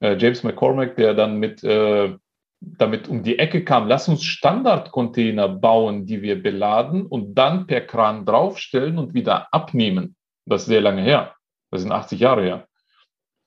[0.00, 2.16] äh, James McCormack, der dann mit, äh,
[2.60, 7.82] damit um die Ecke kam, lass uns Standardcontainer bauen, die wir beladen und dann per
[7.82, 10.16] Kran draufstellen und wieder abnehmen.
[10.44, 11.36] Das ist sehr lange her.
[11.70, 12.68] Das sind 80 Jahre her.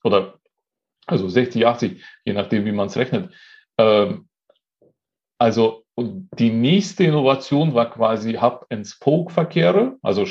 [0.04, 0.36] Oder
[1.06, 3.34] also 60, 80, je nachdem, wie man es rechnet.
[3.78, 4.28] Ähm,
[5.38, 10.26] also die nächste Innovation war quasi Hub-and-Spoke-Verkehre, also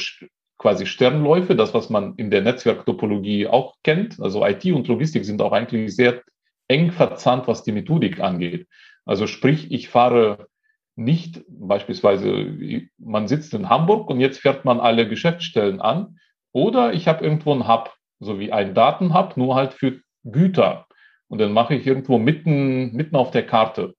[0.59, 4.21] quasi Sternläufe, das, was man in der Netzwerktopologie auch kennt.
[4.21, 6.23] Also IT und Logistik sind auch eigentlich sehr
[6.69, 8.67] eng verzahnt, was die Methodik angeht.
[9.05, 10.49] Also sprich, ich fahre
[10.97, 16.19] nicht beispielsweise, man sitzt in Hamburg und jetzt fährt man alle Geschäftsstellen an
[16.53, 20.87] oder ich habe irgendwo einen Hub, so wie einen Datenhub, nur halt für Güter.
[21.29, 23.95] Und dann mache ich irgendwo mitten, mitten auf der Karte.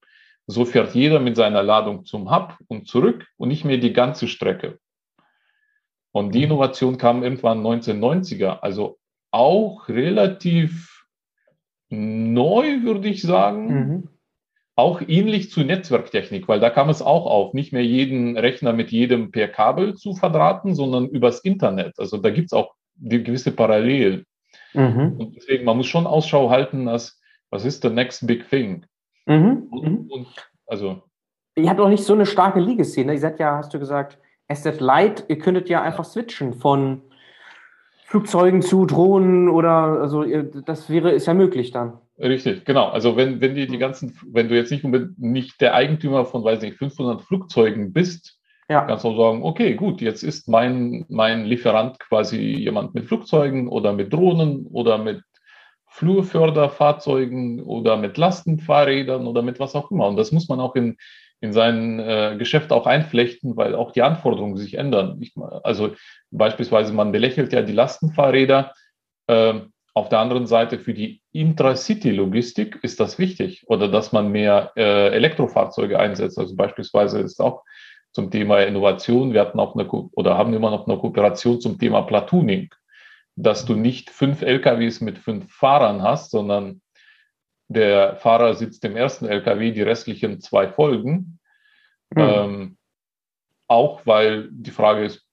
[0.47, 4.27] So fährt jeder mit seiner Ladung zum Hub und zurück und nicht mehr die ganze
[4.27, 4.79] Strecke.
[6.11, 8.99] Und die Innovation kam irgendwann 1990er, also
[9.31, 11.05] auch relativ
[11.89, 13.67] neu, würde ich sagen.
[13.67, 14.09] Mhm.
[14.77, 18.91] Auch ähnlich zu Netzwerktechnik, weil da kam es auch auf, nicht mehr jeden Rechner mit
[18.91, 21.97] jedem per Kabel zu verdrahten, sondern übers Internet.
[21.97, 24.25] Also da gibt es auch die gewisse Parallelen.
[24.75, 25.15] Mhm.
[25.17, 27.19] Und deswegen, man muss schon Ausschau halten, dass,
[27.49, 28.85] was ist the next big thing?
[29.25, 29.67] Mhm.
[29.69, 30.11] Und, mhm.
[30.11, 30.27] und,
[30.67, 31.03] also.
[31.55, 33.13] Ihr habt auch nicht so eine starke Liegeszene.
[33.13, 37.01] Ihr seid ja, hast du gesagt, Asset Light, ihr könntet ja einfach switchen von
[38.05, 41.97] Flugzeugen zu Drohnen oder also das wäre ist ja möglich dann.
[42.19, 42.87] Richtig, genau.
[42.89, 44.85] Also wenn, wenn die die ganzen, wenn du jetzt nicht
[45.17, 48.39] nicht der Eigentümer von, weiß nicht, 500 Flugzeugen bist,
[48.69, 48.81] ja.
[48.81, 53.93] kannst du sagen, okay, gut, jetzt ist mein, mein Lieferant quasi jemand mit Flugzeugen oder
[53.93, 55.21] mit Drohnen oder mit
[55.87, 60.07] Flurförderfahrzeugen oder mit Lastenfahrrädern oder mit was auch immer.
[60.07, 60.97] Und das muss man auch in,
[61.39, 65.17] in sein äh, Geschäft auch einflechten, weil auch die Anforderungen sich ändern.
[65.21, 65.95] Ich, also
[66.31, 68.73] beispielsweise, man belächelt ja die Lastenfahrräder.
[69.27, 69.61] Äh,
[69.93, 75.15] auf der anderen Seite für die Intracity-Logistik ist das wichtig oder dass man mehr äh,
[75.15, 76.37] Elektrofahrzeuge einsetzt.
[76.37, 77.63] Also beispielsweise ist auch
[78.15, 79.33] zum Thema Innovation.
[79.33, 82.69] Wir hatten auch eine oder haben immer noch eine Kooperation zum Thema Platooning,
[83.35, 86.81] dass du nicht fünf LKWs mit fünf Fahrern hast, sondern
[87.67, 91.39] der Fahrer sitzt im ersten LKW, die restlichen zwei folgen.
[92.15, 92.21] Mhm.
[92.21, 92.77] Ähm,
[93.67, 95.27] auch weil die Frage ist,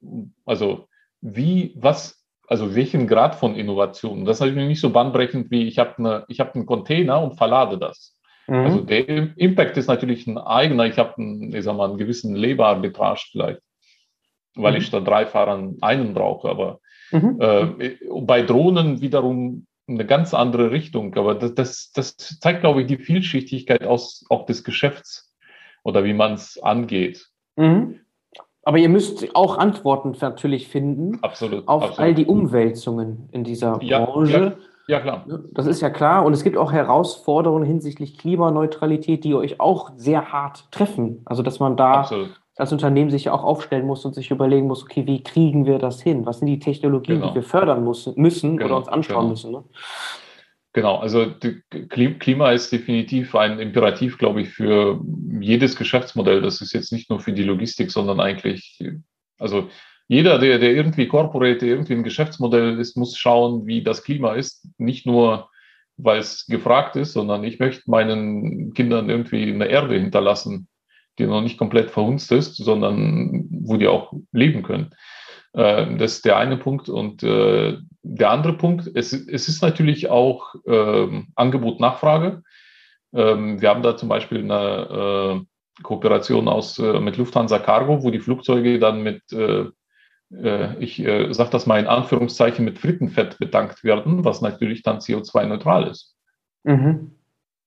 [0.45, 0.89] also
[1.20, 4.24] wie, was, also welchen Grad von Innovation?
[4.24, 7.37] Das ist natürlich nicht so bahnbrechend wie ich habe eine, ich habe einen Container und
[7.37, 8.18] verlade das.
[8.47, 8.55] Mhm.
[8.55, 10.86] Also der Impact ist natürlich ein eigener.
[10.86, 13.61] Ich habe einen, ich sag mal, einen gewissen Leberarbitrage vielleicht,
[14.55, 14.78] weil mhm.
[14.78, 16.49] ich statt drei Fahrern einen brauche.
[16.49, 16.80] Aber
[17.12, 21.14] äh, bei Drohnen wiederum eine ganz andere Richtung.
[21.16, 25.32] Aber das, das, das zeigt, glaube ich, die Vielschichtigkeit aus auch des Geschäfts
[25.82, 27.28] oder wie man es angeht.
[27.57, 28.01] Mhm.
[28.64, 31.99] Aber ihr müsst auch Antworten natürlich finden absolut, auf absolut.
[31.99, 34.32] all die Umwälzungen in dieser Branche.
[34.32, 34.57] Ja, ja,
[34.87, 35.26] klar.
[35.53, 36.24] Das ist ja klar.
[36.24, 41.22] Und es gibt auch Herausforderungen hinsichtlich Klimaneutralität, die euch auch sehr hart treffen.
[41.24, 44.66] Also, dass man da absolut als Unternehmen sich ja auch aufstellen muss und sich überlegen
[44.66, 46.26] muss, okay, wie kriegen wir das hin?
[46.26, 47.30] Was sind die Technologien, genau.
[47.30, 48.66] die wir fördern müssen, müssen genau.
[48.66, 49.30] oder uns anschauen genau.
[49.30, 49.53] müssen?
[49.53, 49.64] Ne?
[50.74, 51.26] Genau, also
[51.89, 55.01] Klima ist definitiv ein Imperativ, glaube ich, für
[55.41, 56.41] jedes Geschäftsmodell.
[56.41, 58.83] Das ist jetzt nicht nur für die Logistik, sondern eigentlich,
[59.39, 59.68] also
[60.09, 64.68] jeder, der, der irgendwie corporate, irgendwie ein Geschäftsmodell ist, muss schauen, wie das Klima ist.
[64.78, 65.48] Nicht nur,
[65.96, 70.68] weil es gefragt ist, sondern ich möchte meinen Kindern irgendwie eine Erde hinterlassen,
[71.18, 74.90] die noch nicht komplett verhunzt ist, sondern wo die auch leben können.
[75.53, 76.88] Äh, das ist der eine Punkt.
[76.88, 82.42] Und äh, der andere Punkt, es, es ist natürlich auch äh, Angebot-Nachfrage.
[83.14, 88.11] Ähm, wir haben da zum Beispiel eine äh, Kooperation aus, äh, mit Lufthansa Cargo, wo
[88.11, 89.22] die Flugzeuge dann mit,
[90.33, 90.97] äh, ich
[91.35, 96.16] sage das mal in Anführungszeichen, mit Frittenfett bedankt werden, was natürlich dann CO2-neutral ist.
[96.64, 97.16] Mhm.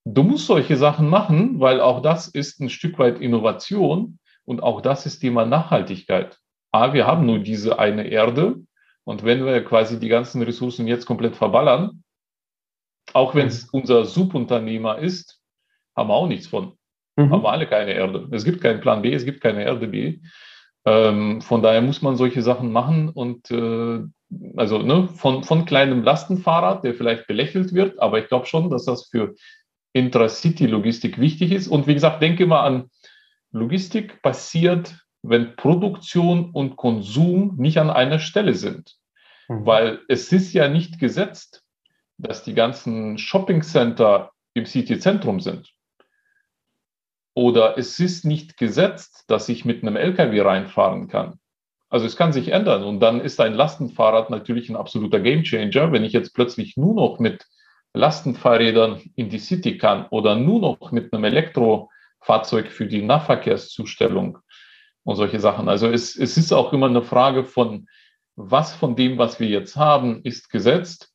[0.06, 4.80] du musst solche Sachen machen, weil auch das ist ein Stück weit Innovation und auch
[4.80, 6.38] das ist Thema Nachhaltigkeit.
[6.72, 8.56] A, wir haben nur diese eine Erde
[9.04, 12.04] und wenn wir quasi die ganzen Ressourcen jetzt komplett verballern,
[13.14, 13.80] auch wenn es mhm.
[13.80, 15.42] unser Subunternehmer ist,
[15.96, 16.78] haben wir auch nichts von.
[17.16, 17.30] Mhm.
[17.32, 18.28] Haben wir alle keine Erde.
[18.32, 20.20] Es gibt keinen Plan B, es gibt keine Erde B.
[20.86, 24.04] Ähm, von daher muss man solche Sachen machen und äh,
[24.56, 28.86] also ne, von, von kleinem Lastenfahrrad, der vielleicht belächelt wird, aber ich glaube schon, dass
[28.86, 29.36] das für
[29.94, 31.68] Intracity-Logistik wichtig ist.
[31.68, 32.90] Und wie gesagt, denke mal an
[33.52, 38.96] Logistik passiert, wenn Produktion und Konsum nicht an einer Stelle sind.
[39.48, 39.66] Mhm.
[39.66, 41.64] Weil es ist ja nicht gesetzt,
[42.18, 45.75] dass die ganzen Shopping-Center im City-Zentrum sind.
[47.36, 51.40] Oder es ist nicht gesetzt, dass ich mit einem LKW reinfahren kann.
[51.90, 55.92] Also es kann sich ändern und dann ist ein Lastenfahrrad natürlich ein absoluter Gamechanger.
[55.92, 57.46] Wenn ich jetzt plötzlich nur noch mit
[57.94, 64.40] Lastenfahrrädern in die City kann oder nur noch mit einem Elektrofahrzeug für die Nahverkehrszustellung
[65.04, 65.70] und solche Sachen.
[65.70, 67.88] Also es, es ist auch immer eine Frage von,
[68.36, 71.14] was von dem, was wir jetzt haben, ist gesetzt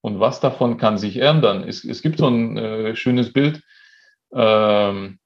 [0.00, 1.64] und was davon kann sich ändern.
[1.66, 3.62] Es, es gibt so ein äh, schönes Bild,
[4.32, 5.18] ähm,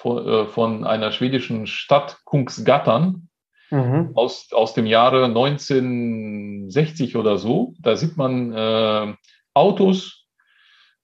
[0.00, 3.28] von, äh, von einer schwedischen Stadt, Kungsgattern,
[3.70, 4.12] mhm.
[4.14, 7.74] aus, aus dem Jahre 1960 oder so.
[7.80, 9.14] Da sieht man äh,
[9.52, 10.26] Autos,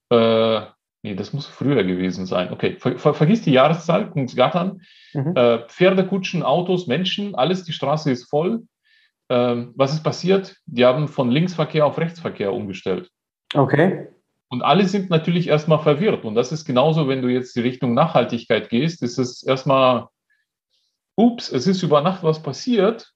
[0.09, 0.61] äh,
[1.03, 2.51] nee, das muss früher gewesen sein.
[2.51, 4.81] Okay, ver, ver, vergiss die Jahreszahl, Kungsgattern,
[5.13, 5.35] mhm.
[5.35, 8.63] äh, Pferdekutschen, Autos, Menschen, alles, die Straße ist voll.
[9.29, 10.55] Ähm, was ist passiert?
[10.65, 13.11] Die haben von Linksverkehr auf Rechtsverkehr umgestellt.
[13.53, 14.07] Okay.
[14.49, 16.23] Und alle sind natürlich erstmal verwirrt.
[16.23, 20.07] Und das ist genauso, wenn du jetzt die Richtung Nachhaltigkeit gehst, ist es erstmal,
[21.15, 23.11] ups, es ist über Nacht was passiert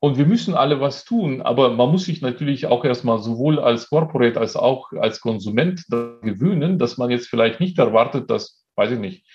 [0.00, 1.42] und wir müssen alle was tun.
[1.42, 6.78] Aber man muss sich natürlich auch erstmal sowohl als Corporate als auch als Konsument gewöhnen,
[6.78, 9.26] dass man jetzt vielleicht nicht erwartet, dass, weiß ich nicht,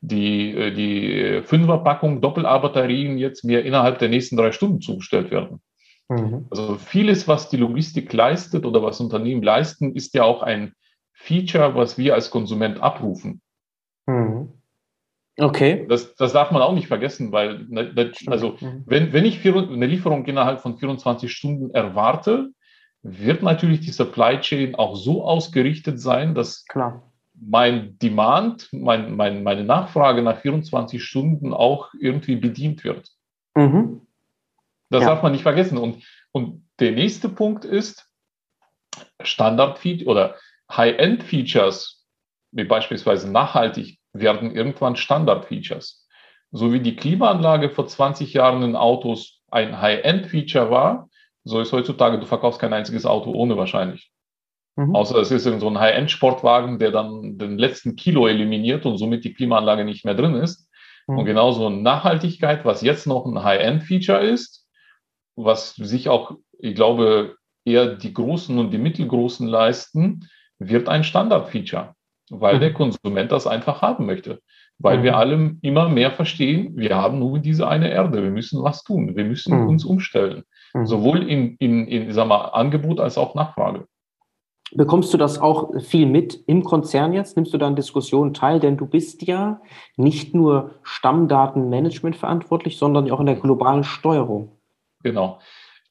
[0.00, 5.60] die, äh, die Fünferpackung Doppel-A-Batterien jetzt mir innerhalb der nächsten drei Stunden zugestellt werden.
[6.08, 6.46] Mhm.
[6.50, 10.72] Also vieles, was die Logistik leistet oder was Unternehmen leisten, ist ja auch ein
[11.12, 13.40] Feature, was wir als Konsument abrufen.
[14.06, 14.52] Mhm.
[15.38, 15.86] Okay.
[15.88, 18.82] Das, das darf man auch nicht vergessen, weil, ne, ne, also, mhm.
[18.86, 22.50] wenn, wenn ich eine Lieferung innerhalb von 24 Stunden erwarte,
[23.02, 27.12] wird natürlich die Supply Chain auch so ausgerichtet sein, dass Klar.
[27.34, 33.08] mein Demand, mein, mein, meine Nachfrage nach 24 Stunden auch irgendwie bedient wird.
[33.54, 34.00] Mhm.
[34.90, 35.10] Das ja.
[35.10, 35.78] darf man nicht vergessen.
[35.78, 38.06] Und, und der nächste Punkt ist,
[39.20, 40.36] Standard-Feature oder
[40.70, 42.06] High-End-Features,
[42.52, 46.06] wie beispielsweise nachhaltig, werden irgendwann Standard-Features.
[46.50, 51.08] So wie die Klimaanlage vor 20 Jahren in Autos ein High-End-Feature war,
[51.44, 54.10] so ist heutzutage, du verkaufst kein einziges Auto ohne wahrscheinlich.
[54.76, 54.94] Mhm.
[54.94, 59.34] Außer es ist so ein High-End-Sportwagen, der dann den letzten Kilo eliminiert und somit die
[59.34, 60.68] Klimaanlage nicht mehr drin ist.
[61.06, 61.18] Mhm.
[61.18, 64.57] Und genauso Nachhaltigkeit, was jetzt noch ein High-End-Feature ist,
[65.38, 70.28] was sich auch, ich glaube, eher die Großen und die Mittelgroßen leisten,
[70.58, 71.94] wird ein Standardfeature,
[72.30, 72.60] weil mhm.
[72.60, 74.40] der Konsument das einfach haben möchte.
[74.78, 75.02] Weil mhm.
[75.02, 79.16] wir alle immer mehr verstehen, wir haben nur diese eine Erde, wir müssen was tun,
[79.16, 79.68] wir müssen mhm.
[79.68, 80.42] uns umstellen.
[80.74, 80.86] Mhm.
[80.86, 83.86] Sowohl in, in, in sag mal, Angebot als auch Nachfrage.
[84.72, 87.36] Bekommst du das auch viel mit im Konzern jetzt?
[87.36, 88.60] Nimmst du da an Diskussionen teil?
[88.60, 89.62] Denn du bist ja
[89.96, 94.57] nicht nur Stammdatenmanagement verantwortlich, sondern auch in der globalen Steuerung.
[95.02, 95.40] Genau.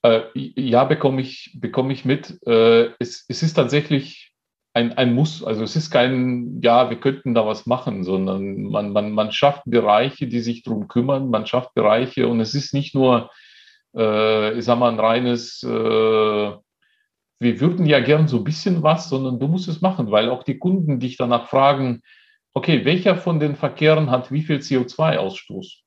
[0.04, 2.38] Äh, ja, bekomme ich, bekomme ich mit.
[2.46, 4.32] Äh, es, es ist tatsächlich
[4.74, 5.44] ein, ein Muss.
[5.44, 9.64] Also es ist kein, ja, wir könnten da was machen, sondern man, man, man schafft
[9.66, 11.30] Bereiche, die sich darum kümmern.
[11.30, 13.32] Man schafft Bereiche und es ist nicht nur,
[13.96, 15.68] äh, ich sag mal, ein reines, äh,
[17.40, 20.44] wir würden ja gern so ein bisschen was, sondern du musst es machen, weil auch
[20.44, 22.02] die Kunden dich danach fragen,
[22.54, 25.87] okay, welcher von den Verkehren hat wie viel CO2-Ausstoß?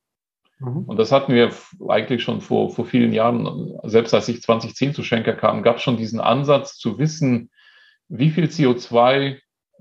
[0.61, 0.85] Mhm.
[0.85, 1.51] Und das hatten wir
[1.89, 5.83] eigentlich schon vor, vor vielen Jahren, selbst als ich 2010 zu Schenker kam, gab es
[5.83, 7.51] schon diesen Ansatz zu wissen,
[8.09, 9.39] wie viel CO2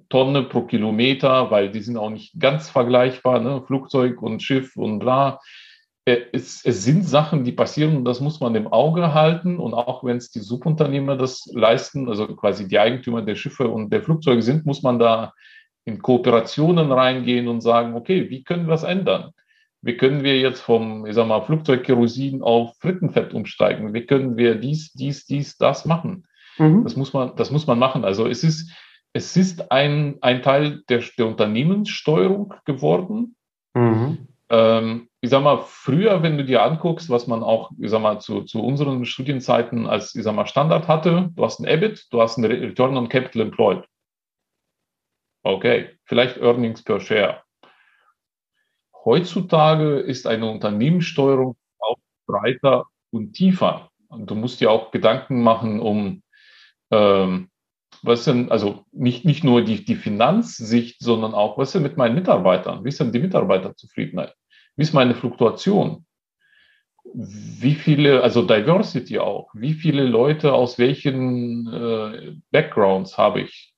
[0.08, 3.62] Tonne pro Kilometer, weil die sind auch nicht ganz vergleichbar, ne?
[3.68, 5.40] Flugzeug und Schiff und bla.
[6.06, 9.60] Äh, es, es, sind Sachen, die passieren und das muss man im Auge halten.
[9.60, 13.92] Und auch wenn es die Subunternehmer das leisten, also quasi die Eigentümer der Schiffe und
[13.92, 15.34] der Flugzeuge sind, muss man da
[15.86, 19.32] in Kooperationen reingehen und sagen, okay, wie können wir es ändern?
[19.82, 23.94] Wie können wir jetzt vom, ich sag mal, Flugzeugkerosin auf Frittenfett umsteigen?
[23.94, 26.28] Wie können wir dies, dies, dies, das machen?
[26.58, 26.84] Mhm.
[26.84, 28.04] Das muss man, das muss man machen.
[28.04, 28.72] Also es ist,
[29.14, 33.36] es ist ein, ein Teil der, der Unternehmenssteuerung geworden.
[33.74, 34.28] Mhm.
[34.50, 38.20] Ähm, ich sag mal, früher, wenn du dir anguckst, was man auch, ich sag mal,
[38.20, 42.22] zu, zu unseren Studienzeiten als, ich sag mal, Standard hatte, du hast ein EBIT, du
[42.22, 43.86] hast ein Return on Capital Employed.
[45.44, 47.44] Okay, vielleicht Earnings per Share.
[49.06, 51.98] Heutzutage ist eine Unternehmenssteuerung auch
[52.28, 53.90] breiter und tiefer.
[54.08, 56.24] Und du musst dir auch Gedanken machen um,
[56.92, 57.50] ähm,
[58.02, 61.98] was denn, also nicht, nicht nur die, die Finanzsicht, sondern auch, was ist denn mit
[61.98, 62.84] meinen Mitarbeitern?
[62.84, 64.34] Wie ist denn die Mitarbeiterzufriedenheit?
[64.76, 66.06] Wie ist meine Fluktuation?
[67.14, 73.74] Wie viele, also Diversity auch, wie viele Leute aus welchen äh, Backgrounds habe ich?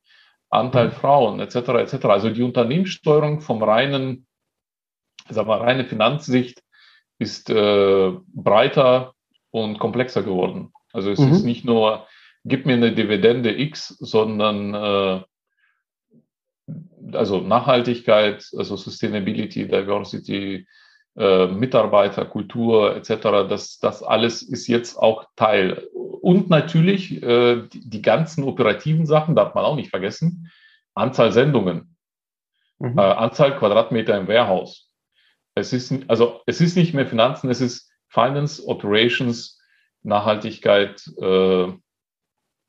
[0.49, 0.91] Anteil mhm.
[0.91, 2.05] Frauen, etc., etc.
[2.05, 4.27] Also die Unternehmenssteuerung vom reinen,
[5.29, 6.61] sagen wir, reine Finanzsicht
[7.19, 9.13] ist äh, breiter
[9.51, 10.73] und komplexer geworden.
[10.93, 11.31] Also es mhm.
[11.31, 12.07] ist nicht nur,
[12.45, 15.21] gib mir eine Dividende X, sondern äh,
[17.13, 20.65] also Nachhaltigkeit, also Sustainability, Diversity,
[21.17, 25.87] äh, Mitarbeiter, Kultur etc., das, das alles ist jetzt auch Teil.
[25.93, 30.49] Und natürlich äh, die, die, ganzen operativen Sachen, darf man auch nicht vergessen,
[30.93, 31.97] Anzahl Sendungen,
[32.79, 32.97] mhm.
[32.97, 34.90] äh, Anzahl Quadratmeter im Warehouse.
[35.55, 39.59] Es ist, also, es ist nicht mehr Finanzen, es ist Finance, Operations,
[40.03, 41.67] Nachhaltigkeit, äh,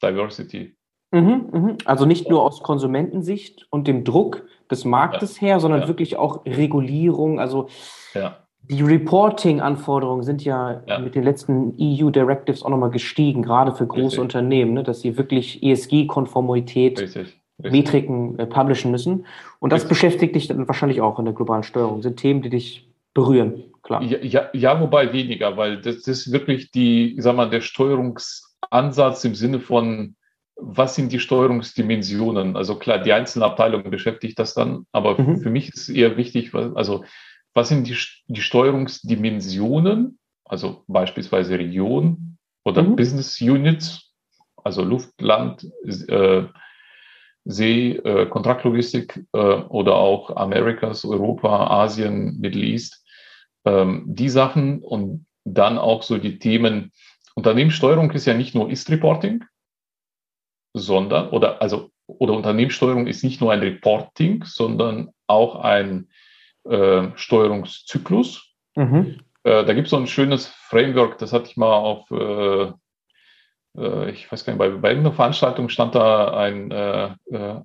[0.02, 0.76] Diversity.
[1.12, 1.78] Mhm, mhm.
[1.84, 5.48] Also nicht nur aus Konsumentensicht und dem Druck des Marktes ja.
[5.48, 5.88] her, sondern ja.
[5.88, 7.38] wirklich auch Regulierung.
[7.38, 7.68] Also
[8.14, 8.38] ja.
[8.62, 14.20] die Reporting-Anforderungen sind ja, mit den letzten EU-Directives auch nochmal gestiegen, gerade für große Richtig.
[14.20, 16.98] Unternehmen, ne, dass sie wirklich ESG-Konformität
[17.70, 19.26] Metriken äh, publishen müssen.
[19.60, 19.88] Und das Richtig.
[19.88, 21.96] beschäftigt dich dann wahrscheinlich auch in der globalen Steuerung.
[21.96, 24.02] Das sind Themen, die dich berühren, klar.
[24.02, 29.24] Ja, ja, ja wobei weniger, weil das, das ist wirklich die, sag mal, der Steuerungsansatz
[29.24, 30.16] im Sinne von
[30.56, 32.56] was sind die Steuerungsdimensionen?
[32.56, 35.40] Also klar, die einzelnen Abteilungen beschäftigt das dann, aber mhm.
[35.40, 37.04] für mich ist eher wichtig, also
[37.54, 37.96] was sind die,
[38.28, 40.18] die Steuerungsdimensionen?
[40.44, 42.96] Also beispielsweise Region oder mhm.
[42.96, 44.12] Business Units,
[44.62, 45.66] also Luft, Land,
[46.08, 46.44] äh,
[47.44, 53.04] See, äh, Kontraktlogistik äh, oder auch Amerikas, Europa, Asien, Middle East.
[53.64, 56.92] Ähm, die Sachen und dann auch so die Themen.
[57.34, 59.44] Unternehmenssteuerung ist ja nicht nur Ist-Reporting,
[60.74, 66.08] sondern, oder, also, oder Unternehmenssteuerung ist nicht nur ein Reporting, sondern auch ein
[66.64, 68.52] äh, Steuerungszyklus.
[68.76, 69.20] Mhm.
[69.44, 72.10] Äh, da gibt es so ein schönes Framework, das hatte ich mal auf,
[73.76, 77.60] äh, äh ich weiß gar nicht, bei, bei irgendeiner Veranstaltung stand da ein äh, äh,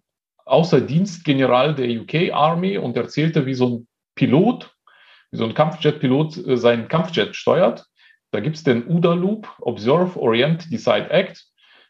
[0.46, 4.74] Außerdienstgeneral der UK Army und erzählte, wie so ein Pilot,
[5.32, 7.86] wie so ein Kampfjet-Pilot seinen Kampfjet steuert.
[8.32, 11.46] Da gibt es den UDA-Loop, Observe, Orient, Decide, Act.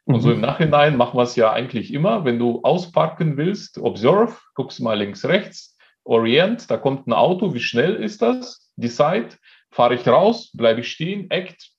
[0.05, 0.43] Und so im mhm.
[0.43, 2.23] Nachhinein machen wir es ja eigentlich immer.
[2.23, 7.59] Wenn du ausparken willst, observe, guckst mal links, rechts, orient, da kommt ein Auto, wie
[7.59, 8.71] schnell ist das?
[8.77, 9.29] Decide,
[9.69, 11.71] fahre ich raus, bleibe ich stehen, act,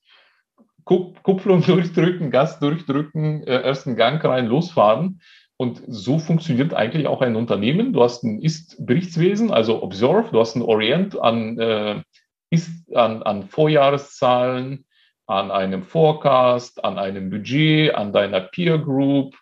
[0.89, 5.21] Kupplung durchdrücken, Gas durchdrücken, äh, ersten Gang rein, losfahren.
[5.57, 7.93] Und so funktioniert eigentlich auch ein Unternehmen.
[7.93, 12.01] Du hast ein Ist-Berichtswesen, also Observe, du hast ein Orient an, äh,
[12.49, 14.85] ist, an, an Vorjahreszahlen,
[15.27, 19.35] an einem Forecast, an einem Budget, an deiner Peer Group.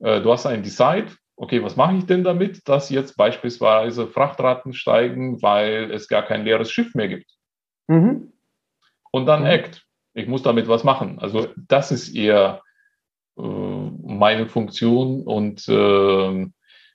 [0.00, 1.12] Äh, du hast ein Decide.
[1.36, 6.44] Okay, was mache ich denn damit, dass jetzt beispielsweise Frachtraten steigen, weil es gar kein
[6.44, 7.30] leeres Schiff mehr gibt?
[7.86, 8.32] Mhm.
[9.12, 9.46] Und dann mhm.
[9.46, 9.86] Act.
[10.14, 11.18] Ich muss damit was machen.
[11.20, 12.62] Also das ist eher
[13.38, 16.46] äh, meine Funktion und äh,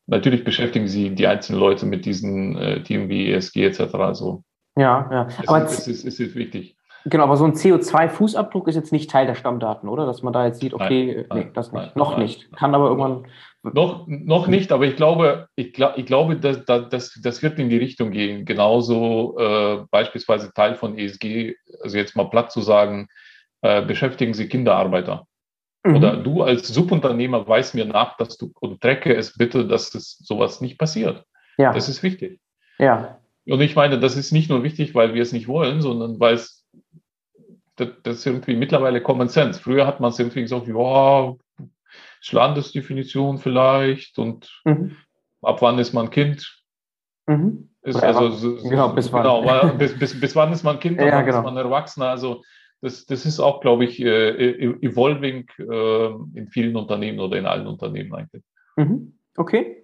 [0.05, 3.95] natürlich beschäftigen sie die einzelnen Leute mit diesen äh, Themen wie ESG etc.
[3.95, 4.43] Also
[4.77, 5.27] ja, ja.
[5.47, 6.75] Aber es, ist, es ist wichtig.
[7.05, 10.07] Genau, aber so ein CO2-Fußabdruck ist jetzt nicht Teil der Stammdaten, oder?
[10.07, 11.83] Dass man da jetzt sieht, okay, nein, nee, das nicht.
[11.83, 12.51] Nein, noch nein, nicht.
[12.53, 13.27] Kann aber irgendwann.
[13.73, 17.69] Noch, noch nicht, aber ich glaube, ich, glaub, ich glaube, dass, dass, das wird in
[17.69, 18.45] die Richtung gehen.
[18.45, 23.07] Genauso äh, beispielsweise Teil von ESG, also jetzt mal platt zu sagen,
[23.61, 25.25] äh, beschäftigen Sie Kinderarbeiter.
[25.83, 25.95] Mhm.
[25.95, 30.17] Oder du als Subunternehmer weißt mir nach, dass du und trecke es bitte, dass das
[30.19, 31.23] sowas nicht passiert.
[31.57, 31.73] Ja.
[31.73, 32.39] Das ist wichtig.
[32.77, 33.19] Ja.
[33.47, 36.35] Und ich meine, das ist nicht nur wichtig, weil wir es nicht wollen, sondern weil
[36.35, 36.65] es
[37.75, 39.59] das, das ist irgendwie mittlerweile Common Sense.
[39.59, 41.35] Früher hat man es irgendwie gesagt, ja,
[42.31, 44.95] Landesdefinition vielleicht und mhm.
[45.41, 46.63] ab wann ist man Kind?
[47.27, 47.69] Mhm.
[47.81, 49.23] Ist also, so, genau, bis wann.
[49.23, 51.39] Genau, bis, bis, bis wann ist man Kind, ja, wann genau.
[51.39, 52.09] ist man Erwachsener?
[52.09, 52.41] Also
[52.81, 57.45] das, das ist auch, glaube ich, äh, e-, evolving äh, in vielen Unternehmen oder in
[57.45, 58.43] allen Unternehmen eigentlich.
[58.75, 59.17] Mhm.
[59.37, 59.83] Okay.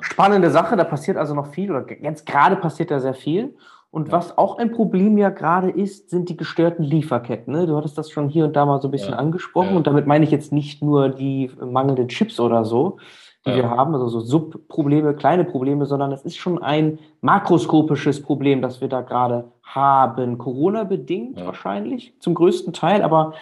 [0.00, 3.56] Spannende Sache, da passiert also noch viel oder jetzt gerade passiert da sehr viel.
[3.92, 4.12] Und ja.
[4.12, 7.52] was auch ein Problem ja gerade ist, sind die gestörten Lieferketten.
[7.52, 7.66] Ne?
[7.66, 9.18] Du hattest das schon hier und da mal so ein bisschen ja.
[9.18, 9.72] angesprochen.
[9.72, 9.76] Ja.
[9.76, 12.96] Und damit meine ich jetzt nicht nur die mangelnden Chips oder so,
[13.44, 18.62] die wir haben, also so Subprobleme, kleine Probleme, sondern es ist schon ein makroskopisches Problem,
[18.62, 20.38] das wir da gerade haben.
[20.38, 23.34] Corona-bedingt wahrscheinlich zum größten Teil, aber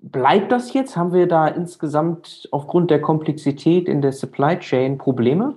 [0.00, 0.96] bleibt das jetzt?
[0.96, 5.54] Haben wir da insgesamt aufgrund der Komplexität in der Supply Chain Probleme?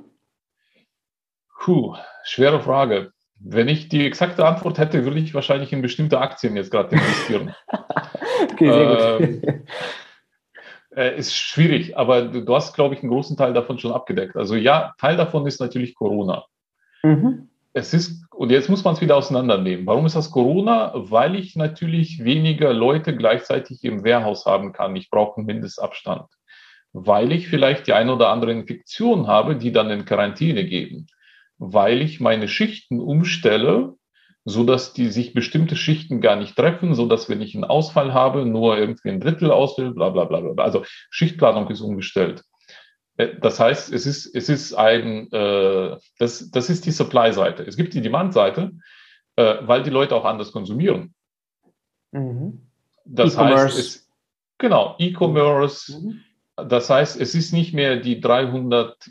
[1.58, 3.15] Puh, schwere Frage.
[3.48, 7.54] Wenn ich die exakte Antwort hätte, würde ich wahrscheinlich in bestimmte Aktien jetzt gerade investieren.
[8.52, 9.54] okay, sehr ähm, gut.
[10.96, 14.36] Äh, ist schwierig, aber du, du hast, glaube ich, einen großen Teil davon schon abgedeckt.
[14.36, 16.46] Also ja, Teil davon ist natürlich Corona.
[17.04, 17.50] Mhm.
[17.74, 19.86] Es ist, und jetzt muss man es wieder auseinandernehmen.
[19.86, 20.94] Warum ist das Corona?
[20.96, 24.96] Weil ich natürlich weniger Leute gleichzeitig im Wehrhaus haben kann.
[24.96, 26.30] Ich brauche einen Mindestabstand.
[26.94, 31.08] Weil ich vielleicht die eine oder andere Infektion habe, die dann in Quarantäne geben.
[31.58, 33.96] Weil ich meine Schichten umstelle,
[34.46, 38.14] so dass die sich bestimmte Schichten gar nicht treffen, so dass wenn ich einen Ausfall
[38.14, 40.64] habe, nur irgendwie ein Drittel ausfällt, bla, bla, bla, bla.
[40.64, 42.44] Also Schichtplanung ist umgestellt.
[43.18, 47.64] Äh, das heißt, es ist, es ist ein, äh, das, das ist die Supply-Seite.
[47.64, 48.72] Es gibt die Demand-Seite,
[49.36, 51.16] äh, weil die Leute auch anders konsumieren.
[52.12, 52.68] Mhm.
[53.06, 54.10] Das heißt, es,
[54.60, 56.00] genau, E-Commerce.
[56.00, 56.22] Mhm.
[56.56, 59.10] Das heißt, es ist nicht mehr die 300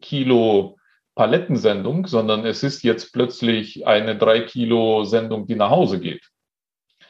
[0.00, 0.76] Kilo
[1.20, 6.30] Palettensendung, sondern es ist jetzt plötzlich eine drei Kilo Sendung, die nach Hause geht.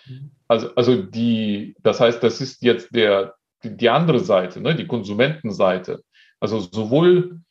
[0.05, 0.33] Mhm.
[0.49, 6.03] Also, also die, das heißt, das ist jetzt der, die, andere Seite, ne, die Konsumentenseite.
[6.41, 7.43] Also sowohl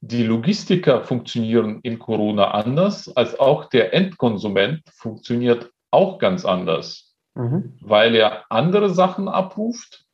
[0.00, 7.76] die Logistiker funktionieren in Corona anders, als auch der Endkonsument funktioniert auch ganz anders, mhm.
[7.82, 10.06] weil er andere Sachen abruft,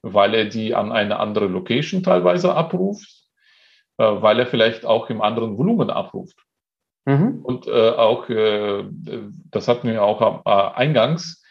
[0.00, 3.21] weil er die an eine andere Location teilweise abruft,
[3.96, 6.38] weil er vielleicht auch im anderen Volumen abruft.
[7.04, 7.40] Mhm.
[7.42, 8.84] Und äh, auch, äh,
[9.50, 11.42] das hatten wir auch äh, eingangs,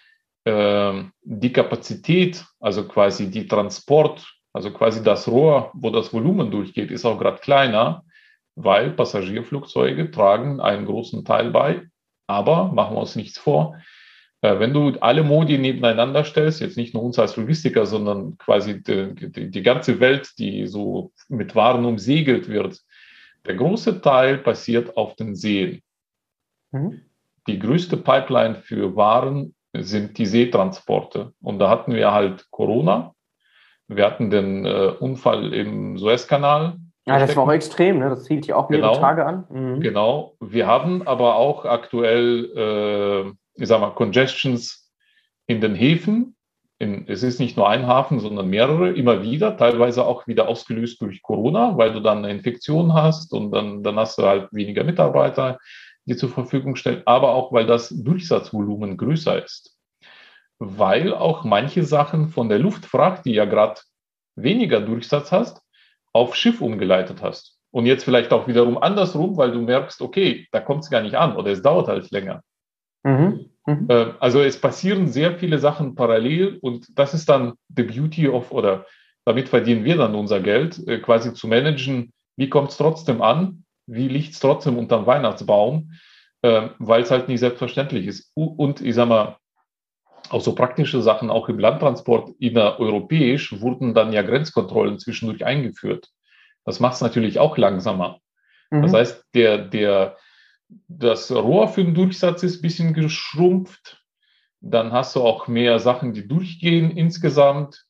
[0.46, 6.92] äh, die Kapazität, also quasi die Transport, also quasi das Rohr, wo das Volumen durchgeht,
[6.92, 8.04] ist auch gerade kleiner,
[8.56, 11.84] weil Passagierflugzeuge tragen einen großen Teil bei.
[12.28, 13.80] Aber machen wir uns nichts vor, äh,
[14.42, 19.14] wenn du alle Modi nebeneinander stellst, jetzt nicht nur uns als Logistiker, sondern quasi die,
[19.14, 22.82] die, die ganze Welt, die so mit Waren umsegelt wird,
[23.46, 25.82] der große Teil passiert auf den Seen.
[26.72, 27.02] Mhm.
[27.48, 31.34] Die größte Pipeline für Waren sind die Seetransporte.
[31.42, 33.14] Und da hatten wir halt Corona.
[33.88, 36.78] Wir hatten den äh, Unfall im Suezkanal.
[37.06, 38.10] Ja, das war auch extrem, ne?
[38.10, 39.46] das zielt ja auch mehrere genau, Tage an.
[39.50, 39.82] Mhm.
[39.82, 40.36] Genau.
[40.40, 44.92] Wir haben aber auch aktuell äh, ich sag mal, Congestions
[45.48, 46.36] in den Häfen.
[46.80, 51.00] In, es ist nicht nur ein Hafen, sondern mehrere, immer wieder, teilweise auch wieder ausgelöst
[51.02, 54.84] durch Corona, weil du dann eine Infektion hast und dann, dann hast du halt weniger
[54.84, 55.60] Mitarbeiter,
[56.06, 59.78] die zur Verfügung stellen, aber auch, weil das Durchsatzvolumen größer ist.
[60.58, 63.82] Weil auch manche Sachen von der Luftfracht, die ja gerade
[64.36, 65.62] weniger Durchsatz hast,
[66.14, 67.58] auf Schiff umgeleitet hast.
[67.72, 71.16] Und jetzt vielleicht auch wiederum andersrum, weil du merkst, okay, da kommt es gar nicht
[71.16, 72.42] an oder es dauert halt länger.
[73.04, 73.46] Mhm.
[73.66, 73.88] Mhm.
[73.90, 78.52] Äh, also es passieren sehr viele Sachen parallel und das ist dann the beauty of,
[78.52, 78.86] oder
[79.26, 83.64] damit verdienen wir dann unser Geld, äh, quasi zu managen, wie kommt es trotzdem an,
[83.86, 85.92] wie liegt es trotzdem unterm Weihnachtsbaum,
[86.42, 88.32] äh, weil es halt nicht selbstverständlich ist.
[88.36, 89.38] Und ich sag mal,
[90.30, 96.10] auch so praktische Sachen, auch im Landtransport innereuropäisch, wurden dann ja Grenzkontrollen zwischendurch eingeführt.
[96.64, 98.20] Das macht es natürlich auch langsamer.
[98.70, 98.82] Mhm.
[98.84, 100.18] Das heißt, der, der,
[100.88, 104.04] das Rohr für den Durchsatz ist ein bisschen geschrumpft.
[104.60, 107.86] Dann hast du auch mehr Sachen, die durchgehen insgesamt.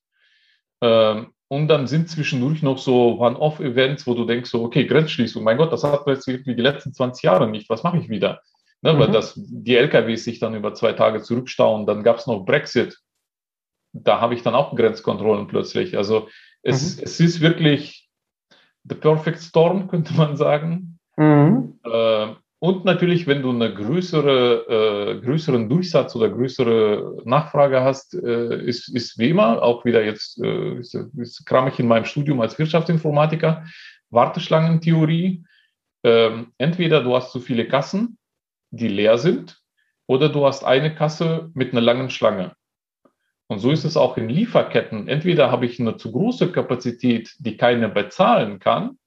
[0.81, 5.57] Ähm, und dann sind zwischendurch noch so One-Off-Events, wo du denkst, so, okay, Grenzschließung, mein
[5.57, 8.41] Gott, das hat jetzt irgendwie die letzten 20 Jahre nicht, was mache ich wieder?
[8.81, 8.99] Ne, mhm.
[8.99, 11.85] Weil das, die LKWs sich dann über zwei Tage zurückstauen.
[11.85, 12.97] Dann gab es noch Brexit.
[13.93, 15.97] Da habe ich dann auch Grenzkontrollen plötzlich.
[15.97, 16.29] Also
[16.63, 17.03] es, mhm.
[17.03, 18.09] es ist wirklich
[18.83, 20.99] the perfect storm, könnte man sagen.
[21.17, 21.79] Mhm.
[21.83, 22.27] Äh,
[22.63, 28.87] und natürlich, wenn du eine größere, äh, größeren Durchsatz oder größere Nachfrage hast, äh, ist,
[28.89, 32.59] ist wie immer, auch wieder jetzt, äh, ist, ist, kram ich in meinem Studium als
[32.59, 33.65] Wirtschaftsinformatiker,
[34.11, 35.43] Warteschlangentheorie.
[36.03, 38.19] Ähm, entweder du hast zu viele Kassen,
[38.69, 39.59] die leer sind,
[40.05, 42.55] oder du hast eine Kasse mit einer langen Schlange.
[43.47, 45.07] Und so ist es auch in Lieferketten.
[45.07, 48.99] Entweder habe ich eine zu große Kapazität, die keiner bezahlen kann,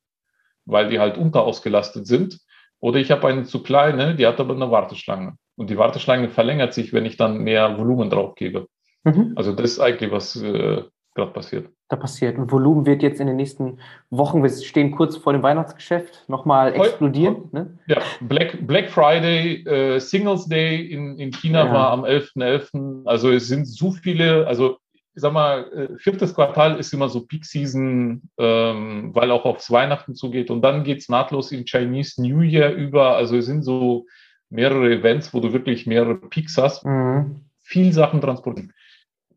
[0.65, 2.41] weil die halt unterausgelastet sind,
[2.85, 5.39] oder ich habe eine zu kleine, die hat aber eine Warteschlange.
[5.57, 8.67] Und die Warteschlange verlängert sich, wenn ich dann mehr Volumen drauf gebe.
[9.05, 9.33] Mhm.
[9.37, 10.83] Also das ist eigentlich, was äh,
[11.15, 11.71] gerade passiert.
[11.89, 12.37] Da passiert.
[12.37, 13.79] Und Volumen wird jetzt in den nächsten
[14.11, 17.49] Wochen, wir stehen kurz vor dem Weihnachtsgeschäft, nochmal explodieren.
[17.53, 17.79] Ne?
[17.87, 21.73] Ja, Black, Black Friday, äh, Singles Day in, in China ja.
[21.73, 22.75] war am 11.11.
[22.75, 23.07] .11.
[23.07, 24.77] Also es sind so viele, also
[25.15, 29.71] ich sag mal, äh, viertes Quartal ist immer so Peak Season, ähm, weil auch aufs
[29.71, 30.51] Weihnachten zugeht.
[30.51, 33.17] Und dann geht's nahtlos in Chinese New Year über.
[33.17, 34.07] Also es sind so
[34.51, 36.85] mehrere Events, wo du wirklich mehrere Peaks hast.
[36.85, 37.43] Mhm.
[37.63, 38.73] Viel Sachen transportieren.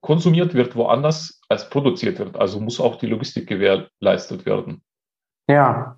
[0.01, 2.37] Konsumiert wird woanders als produziert wird.
[2.37, 4.81] Also muss auch die Logistik gewährleistet werden.
[5.47, 5.95] Ja.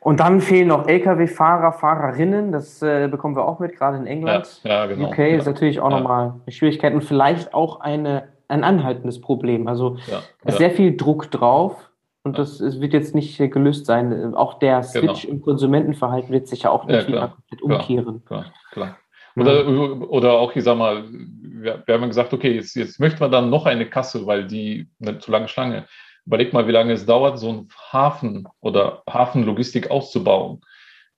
[0.00, 4.60] Und dann fehlen noch Lkw-Fahrer, Fahrerinnen, das äh, bekommen wir auch mit, gerade in England.
[4.62, 5.08] Ja, ja genau.
[5.08, 5.26] UK ja.
[5.38, 5.98] ist natürlich auch ja.
[5.98, 9.68] nochmal eine Schwierigkeit und vielleicht auch eine, ein anhaltendes Problem.
[9.68, 10.22] Also ja.
[10.44, 11.90] ist sehr viel Druck drauf
[12.22, 14.34] und das wird jetzt nicht gelöst sein.
[14.34, 15.34] Auch der Switch genau.
[15.34, 18.24] im Konsumentenverhalten wird sich ja auch nicht wieder komplett umkehren.
[18.24, 18.98] Klar, klar.
[19.36, 19.66] Oder,
[20.10, 23.50] oder auch, ich sag mal, wir, wir haben gesagt, okay, jetzt, jetzt möchten wir dann
[23.50, 25.86] noch eine Kasse, weil die eine zu lange Schlange
[26.26, 30.62] überleg mal, wie lange es dauert, so einen Hafen oder Hafenlogistik auszubauen,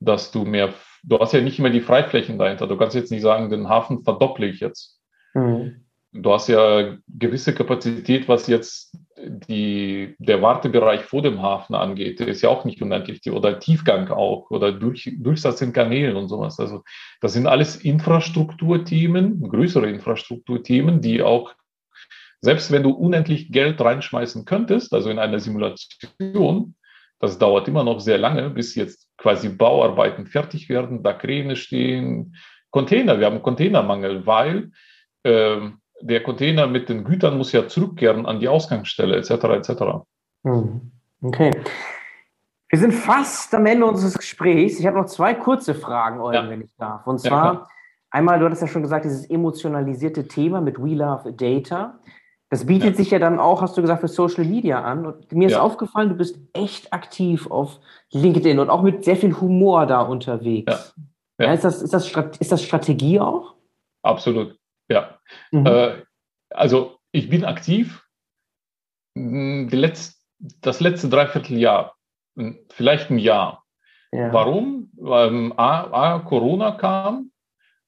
[0.00, 0.72] dass du mehr,
[1.04, 2.66] du hast ja nicht immer die Freiflächen dahinter.
[2.66, 5.00] Du kannst jetzt nicht sagen, den Hafen verdopple ich jetzt.
[5.34, 5.86] Mhm.
[6.18, 12.20] Du hast ja gewisse Kapazität, was jetzt die, der Wartebereich vor dem Hafen angeht.
[12.20, 16.28] Der ist ja auch nicht unendlich, oder Tiefgang auch, oder durch, Durchsatz in Kanälen und
[16.28, 16.60] sowas.
[16.60, 16.82] Also,
[17.20, 21.54] das sind alles Infrastrukturthemen, größere Infrastrukturthemen, die auch
[22.40, 26.74] selbst wenn du unendlich Geld reinschmeißen könntest, also in einer Simulation,
[27.18, 32.36] das dauert immer noch sehr lange, bis jetzt quasi Bauarbeiten fertig werden, da Kräne stehen,
[32.70, 34.70] Container, wir haben Containermangel, weil
[35.22, 35.70] äh,
[36.01, 39.30] der Container mit den Gütern muss ja zurückkehren an die Ausgangsstelle, etc.
[39.30, 39.70] etc.
[40.44, 40.92] Hm.
[41.22, 41.51] Okay.
[42.68, 44.78] Wir sind fast am Ende unseres Gesprächs.
[44.78, 46.51] Ich habe noch zwei kurze Fragen, Eugen, ja.
[46.51, 47.07] wenn ich darf.
[47.07, 47.66] Und zwar, ja,
[48.11, 52.01] einmal, du hattest ja schon gesagt, dieses emotionalisierte Thema mit We Love Data.
[52.51, 52.97] Das bietet ja.
[52.97, 55.07] sich ja dann auch, hast du gesagt, für Social Media an.
[55.07, 57.80] Und mir ist aufgefallen, du bist echt aktiv auf
[58.12, 60.94] LinkedIn und auch mit sehr viel Humor da unterwegs.
[61.38, 63.55] Ist, das, ist, das, ist das Strategie auch?
[64.03, 64.57] Absolut,
[64.88, 65.15] ja.
[65.50, 65.66] Mhm.
[65.66, 66.02] Äh,
[66.50, 68.02] also ich bin aktiv.
[69.16, 70.16] Letz-,
[70.60, 71.96] das letzte Dreivierteljahr,
[72.70, 73.64] vielleicht ein Jahr.
[74.12, 74.90] Warum?
[74.96, 77.30] Weil A, A, Corona kam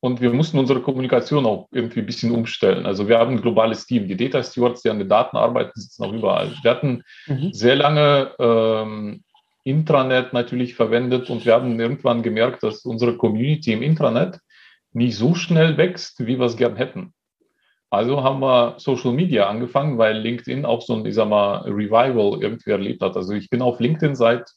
[0.00, 2.86] und wir mussten unsere Kommunikation auch irgendwie ein bisschen umstellen.
[2.86, 4.08] Also wir haben ein globales Team.
[4.08, 6.52] Die Data Stewards, die an den Daten arbeiten, sitzen auch überall.
[6.62, 7.52] Wir hatten mhm.
[7.52, 9.22] sehr lange ähm,
[9.64, 14.38] Intranet natürlich verwendet und wir haben irgendwann gemerkt, dass unsere Community im Intranet
[14.92, 17.12] nicht so schnell wächst, wie wir es gern hätten.
[17.90, 22.42] Also haben wir Social Media angefangen, weil LinkedIn auch so ein, ich sag mal, Revival
[22.42, 23.16] irgendwie erlebt hat.
[23.16, 24.50] Also ich bin auf LinkedIn seit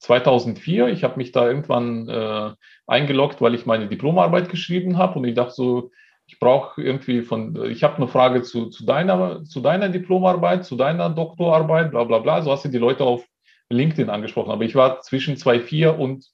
[0.00, 0.88] 2004.
[0.88, 2.50] Ich habe mich da irgendwann äh,
[2.86, 5.90] eingeloggt, weil ich meine Diplomarbeit geschrieben habe und ich dachte so,
[6.26, 10.76] ich brauche irgendwie von, ich habe eine Frage zu, zu, deiner, zu deiner Diplomarbeit, zu
[10.76, 12.42] deiner Doktorarbeit, bla bla bla.
[12.42, 13.24] So hast du die Leute auf
[13.70, 14.50] LinkedIn angesprochen.
[14.50, 16.26] Aber ich war zwischen 2004 und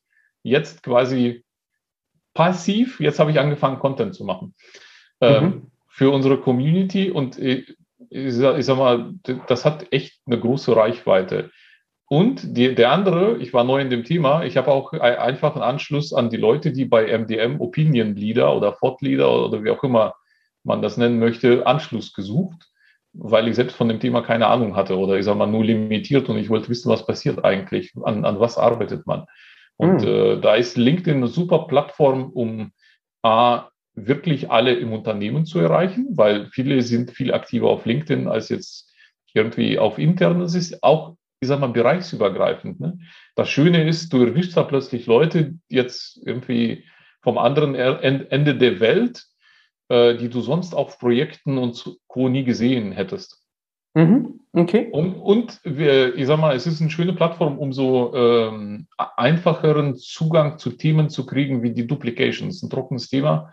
[0.43, 1.45] jetzt quasi
[2.35, 3.01] passiv.
[3.01, 4.55] Jetzt habe ich angefangen, Content zu machen
[5.21, 5.71] ähm, mhm.
[5.97, 7.75] Für unsere Community und ich,
[8.11, 9.15] ich, sag, ich sag mal,
[9.47, 11.51] das hat echt eine große Reichweite.
[12.07, 15.63] Und die, der andere, ich war neu in dem Thema, ich habe auch einfach einen
[15.63, 19.83] Anschluss an die Leute, die bei MDM Opinion Leader oder Thought Leader oder wie auch
[19.85, 20.13] immer
[20.65, 22.69] man das nennen möchte, Anschluss gesucht,
[23.15, 26.29] weil ich selbst von dem Thema keine Ahnung hatte oder ich sage mal nur limitiert
[26.29, 29.25] und ich wollte wissen, was passiert eigentlich, an, an was arbeitet man.
[29.79, 30.09] Und mhm.
[30.09, 32.73] äh, da ist LinkedIn eine super Plattform, um
[33.23, 38.49] A, wirklich alle im Unternehmen zu erreichen, weil viele sind viel aktiver auf LinkedIn als
[38.51, 38.93] jetzt
[39.33, 40.83] irgendwie auf internes ist.
[40.83, 42.81] Auch ich sag mal, bereichsübergreifend.
[42.81, 42.99] Ne?
[43.35, 46.85] Das Schöne ist, du erwischst da plötzlich Leute jetzt irgendwie
[47.23, 49.27] vom anderen Ende der Welt,
[49.89, 52.29] äh, die du sonst auf Projekten und Co.
[52.29, 53.43] nie gesehen hättest.
[53.95, 54.41] Mhm.
[54.53, 54.89] Okay.
[54.93, 59.97] Und, und wir, ich sag mal, es ist eine schöne Plattform, um so ähm, einfacheren
[59.97, 62.63] Zugang zu Themen zu kriegen wie die Duplications.
[62.63, 63.53] Ein trockenes Thema.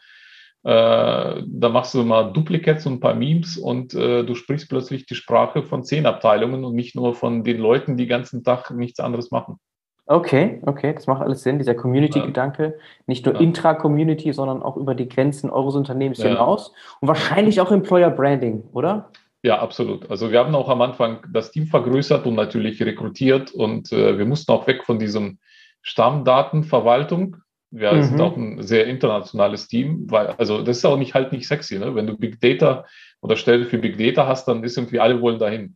[0.63, 5.05] Äh, da machst du mal Duplicates und ein paar Memes und äh, du sprichst plötzlich
[5.05, 8.71] die Sprache von zehn Abteilungen und nicht nur von den Leuten, die den ganzen Tag
[8.71, 9.57] nichts anderes machen.
[10.05, 12.77] Okay, okay, das macht alles Sinn, dieser Community-Gedanke.
[13.07, 13.41] Nicht nur ja.
[13.41, 16.29] intra-Community, sondern auch über die Grenzen eures Unternehmens ja.
[16.29, 16.73] hinaus.
[16.99, 19.09] Und wahrscheinlich auch Employer Branding, oder?
[19.43, 20.09] Ja, absolut.
[20.09, 24.25] Also wir haben auch am Anfang das Team vergrößert und natürlich rekrutiert und äh, wir
[24.25, 25.39] mussten auch weg von diesem
[25.81, 27.37] Stammdatenverwaltung,
[27.75, 28.03] wir mhm.
[28.03, 31.79] sind auch ein sehr internationales Team, weil, also das ist auch nicht halt nicht sexy,
[31.79, 31.95] ne?
[31.95, 32.85] Wenn du Big Data
[33.21, 35.75] oder Stelle für Big Data hast, dann ist irgendwie alle wollen dahin.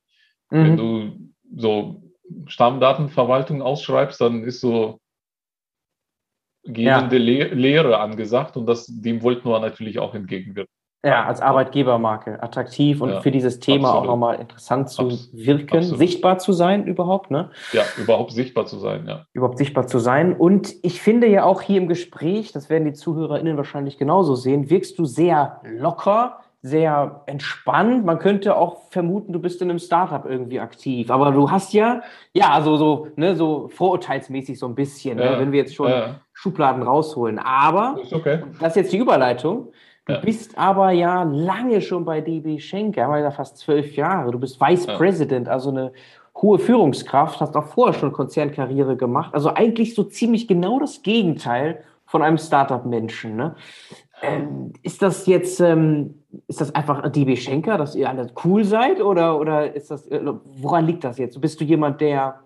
[0.51, 0.63] Mhm.
[0.63, 2.03] Wenn du so
[2.45, 4.99] Stammdatenverwaltung ausschreibst, dann ist so
[6.63, 7.53] gehende ja.
[7.53, 10.71] Lehre angesagt und das, dem wollten wir natürlich auch entgegenwirken.
[11.07, 14.03] Ja, als Arbeitgebermarke attraktiv und ja, für dieses Thema absolut.
[14.03, 15.99] auch nochmal interessant zu Abs wirken, absolut.
[15.99, 17.49] sichtbar zu sein überhaupt, ne?
[17.71, 19.25] Ja, überhaupt sichtbar zu sein, ja.
[19.31, 20.33] Überhaupt sichtbar zu sein.
[20.33, 24.69] Und ich finde ja auch hier im Gespräch, das werden die ZuhörerInnen wahrscheinlich genauso sehen,
[24.69, 28.03] wirkst du sehr locker, sehr entspannt.
[28.03, 31.09] Man könnte auch vermuten, du bist in einem Startup irgendwie aktiv.
[31.09, 32.01] Aber du hast ja,
[32.33, 35.75] ja, also so, ne, so vorurteilsmäßig so ein bisschen, ne, ja, ne, wenn wir jetzt
[35.75, 36.19] schon ja.
[36.33, 37.39] Schubladen rausholen.
[37.39, 38.41] Aber, okay.
[38.59, 39.71] das ist jetzt die Überleitung
[40.07, 40.19] Du ja.
[40.19, 44.31] bist aber ja lange schon bei DB Schenker, ja fast zwölf Jahre.
[44.31, 44.97] Du bist Vice ja.
[44.97, 45.91] President, also eine
[46.41, 49.33] hohe Führungskraft, hast auch vorher schon Konzernkarriere gemacht.
[49.33, 53.35] Also eigentlich so ziemlich genau das Gegenteil von einem Startup-Menschen.
[53.35, 53.55] Ne?
[54.21, 59.01] Ähm, ist das jetzt, ähm, ist das einfach DB Schenker, dass ihr alle cool seid
[59.01, 61.39] oder, oder ist das, äh, woran liegt das jetzt?
[61.41, 62.39] Bist du jemand, der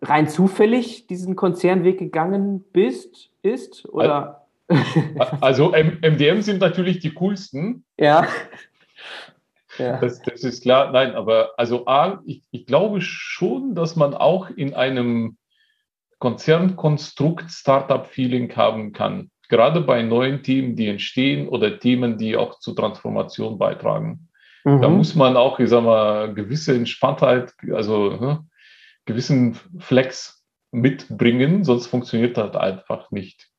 [0.00, 4.43] rein zufällig diesen Konzernweg gegangen bist, ist oder?
[5.40, 7.84] Also MDM sind natürlich die coolsten.
[7.98, 8.26] Ja.
[9.78, 10.00] ja.
[10.00, 10.92] Das, das, ist klar.
[10.92, 15.36] Nein, aber also A, ich, ich glaube schon, dass man auch in einem
[16.18, 19.30] Konzernkonstrukt Startup-Feeling haben kann.
[19.50, 24.28] Gerade bei neuen Themen, die entstehen oder Themen, die auch zur Transformation beitragen.
[24.64, 24.80] Mhm.
[24.80, 28.50] Da muss man auch, ich sag mal, gewisse Entspanntheit, also hm,
[29.04, 30.42] gewissen Flex
[30.72, 33.50] mitbringen, sonst funktioniert das einfach nicht.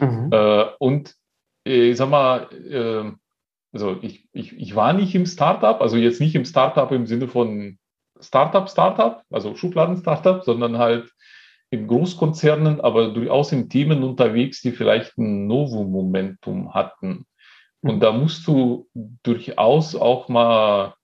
[0.00, 0.30] Mhm.
[0.32, 1.14] Äh, und
[1.66, 3.10] äh, ich sag mal, äh,
[3.72, 7.28] also ich, ich, ich war nicht im Startup, also jetzt nicht im Startup im Sinne
[7.28, 7.78] von
[8.20, 11.10] Startup, Startup, also Schubladen-Startup, sondern halt
[11.70, 17.26] in Großkonzernen, aber durchaus in Themen unterwegs, die vielleicht ein Novum-Momentum hatten.
[17.80, 18.00] Und mhm.
[18.00, 18.88] da musst du
[19.22, 20.94] durchaus auch mal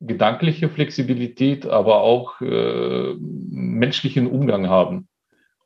[0.00, 5.08] gedankliche Flexibilität, aber auch äh, menschlichen Umgang haben,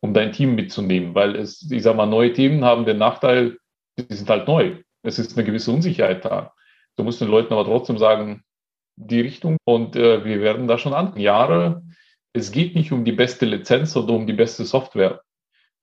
[0.00, 1.14] um dein Team mitzunehmen.
[1.14, 3.58] Weil es, ich sag mal, neue Themen haben den Nachteil,
[3.98, 4.76] die sind halt neu.
[5.02, 6.52] Es ist eine gewisse Unsicherheit da.
[6.96, 8.42] Du musst den Leuten aber trotzdem sagen,
[8.96, 11.18] die Richtung und äh, wir werden da schon an.
[11.18, 11.82] Jahre
[12.32, 15.22] es geht nicht um die beste Lizenz oder um die beste Software.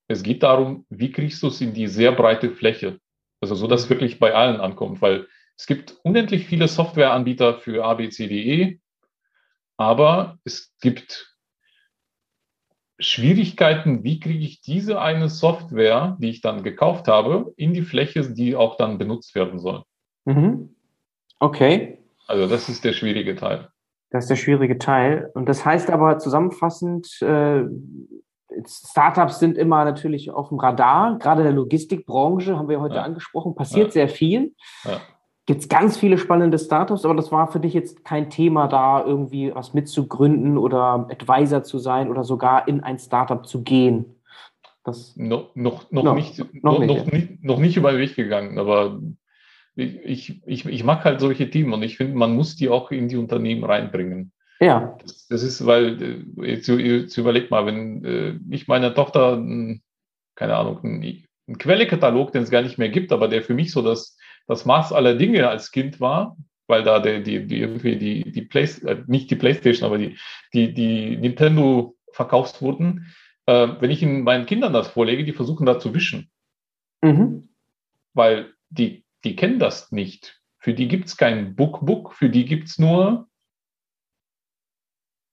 [0.07, 2.99] Es geht darum, wie kriegst du es in die sehr breite Fläche.
[3.41, 5.27] Also so, dass es wirklich bei allen ankommt, weil
[5.57, 8.80] es gibt unendlich viele Softwareanbieter für ABCDE,
[9.77, 11.36] aber es gibt
[12.99, 18.22] Schwierigkeiten, wie kriege ich diese eine Software, die ich dann gekauft habe, in die Fläche,
[18.32, 19.84] die auch dann benutzt werden soll.
[20.26, 20.76] Mhm.
[21.40, 21.99] Okay.
[22.28, 23.69] Also das ist der schwierige Teil.
[24.10, 25.30] Das ist der schwierige Teil.
[25.34, 27.64] Und das heißt aber zusammenfassend, äh,
[28.65, 31.19] Startups sind immer natürlich auf dem Radar.
[31.19, 33.03] Gerade in der Logistikbranche haben wir heute ja.
[33.03, 33.91] angesprochen, passiert ja.
[33.91, 34.56] sehr viel.
[34.86, 34.99] Ja.
[35.48, 39.03] Gibt es ganz viele spannende Startups, aber das war für dich jetzt kein Thema, da
[39.06, 44.18] irgendwie was mitzugründen oder Advisor zu sein oder sogar in ein Startup zu gehen.
[44.84, 48.18] Das no, noch, noch, no, nicht, noch, noch, nicht, nicht, noch nicht über den Weg
[48.18, 48.99] gegangen, aber
[49.76, 53.07] ich, ich, ich mag halt solche Teams und ich finde, man muss die auch in
[53.07, 54.34] die Unternehmen reinbringen.
[54.60, 54.98] Ja.
[55.02, 59.38] Das, das ist, weil, äh, jetzt, jetzt überleg mal, wenn äh, ich meiner Tochter,
[60.36, 63.72] keine Ahnung, einen, einen Quellekatalog, den es gar nicht mehr gibt, aber der für mich
[63.72, 64.18] so das,
[64.48, 66.38] das Maß aller Dinge als Kind war,
[66.68, 70.18] weil da der, die, die irgendwie die, die Play, äh, nicht die Playstation, aber die,
[70.53, 73.14] die, die Nintendo verkauft wurden,
[73.45, 76.32] äh, wenn ich in meinen Kindern das vorlege, die versuchen da zu wischen.
[77.02, 77.49] Mhm.
[78.14, 80.41] Weil die die kennen das nicht.
[80.60, 83.28] Für die gibt es kein Book-Book, für die gibt es nur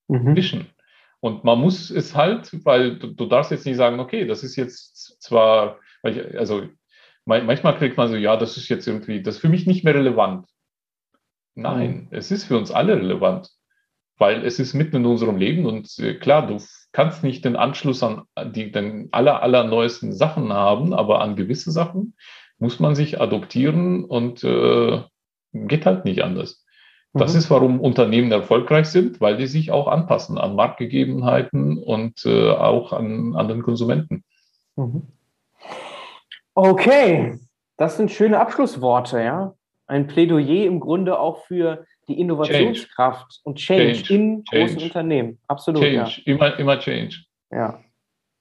[0.09, 0.37] mhm.
[0.37, 0.67] Vision.
[1.21, 4.57] Und man muss es halt, weil du, du, darfst jetzt nicht sagen, okay, das ist
[4.57, 6.69] jetzt zwar, ich, also
[7.27, 9.95] manchmal kriegt man so, ja, das ist jetzt irgendwie, das ist für mich nicht mehr
[9.95, 10.47] relevant.
[11.55, 12.09] Nein, mhm.
[12.11, 13.51] es ist für uns alle relevant,
[14.19, 16.59] weil es ist mitten in unserem Leben und äh, klar, du
[16.93, 18.25] kannst nicht den Anschluss an
[18.55, 22.17] die den aller, aller neuesten Sachen haben, aber an gewisse Sachen
[22.59, 25.03] muss man sich adoptieren und äh,
[25.53, 26.65] geht halt nicht anders.
[27.13, 27.39] Das mhm.
[27.39, 32.93] ist, warum Unternehmen erfolgreich sind, weil die sich auch anpassen an Marktgegebenheiten und äh, auch
[32.93, 34.25] an, an den Konsumenten.
[34.75, 35.03] Mhm.
[36.55, 37.39] Okay,
[37.77, 39.55] das sind schöne Abschlussworte, ja.
[39.87, 43.41] Ein Plädoyer im Grunde auch für die Innovationskraft change.
[43.45, 44.15] und Change, change.
[44.15, 44.67] in change.
[44.67, 45.39] großen Unternehmen.
[45.49, 45.83] Absolut.
[45.83, 46.33] Change, ja.
[46.33, 47.25] immer, immer Change.
[47.51, 47.81] Ja,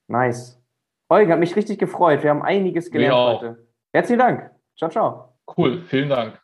[0.08, 0.60] nice.
[1.08, 2.22] Eugen, hat mich richtig gefreut.
[2.22, 3.66] Wir haben einiges gelernt heute.
[3.92, 4.50] Herzlichen Dank.
[4.76, 5.34] Ciao, ciao.
[5.56, 6.43] Cool, vielen Dank.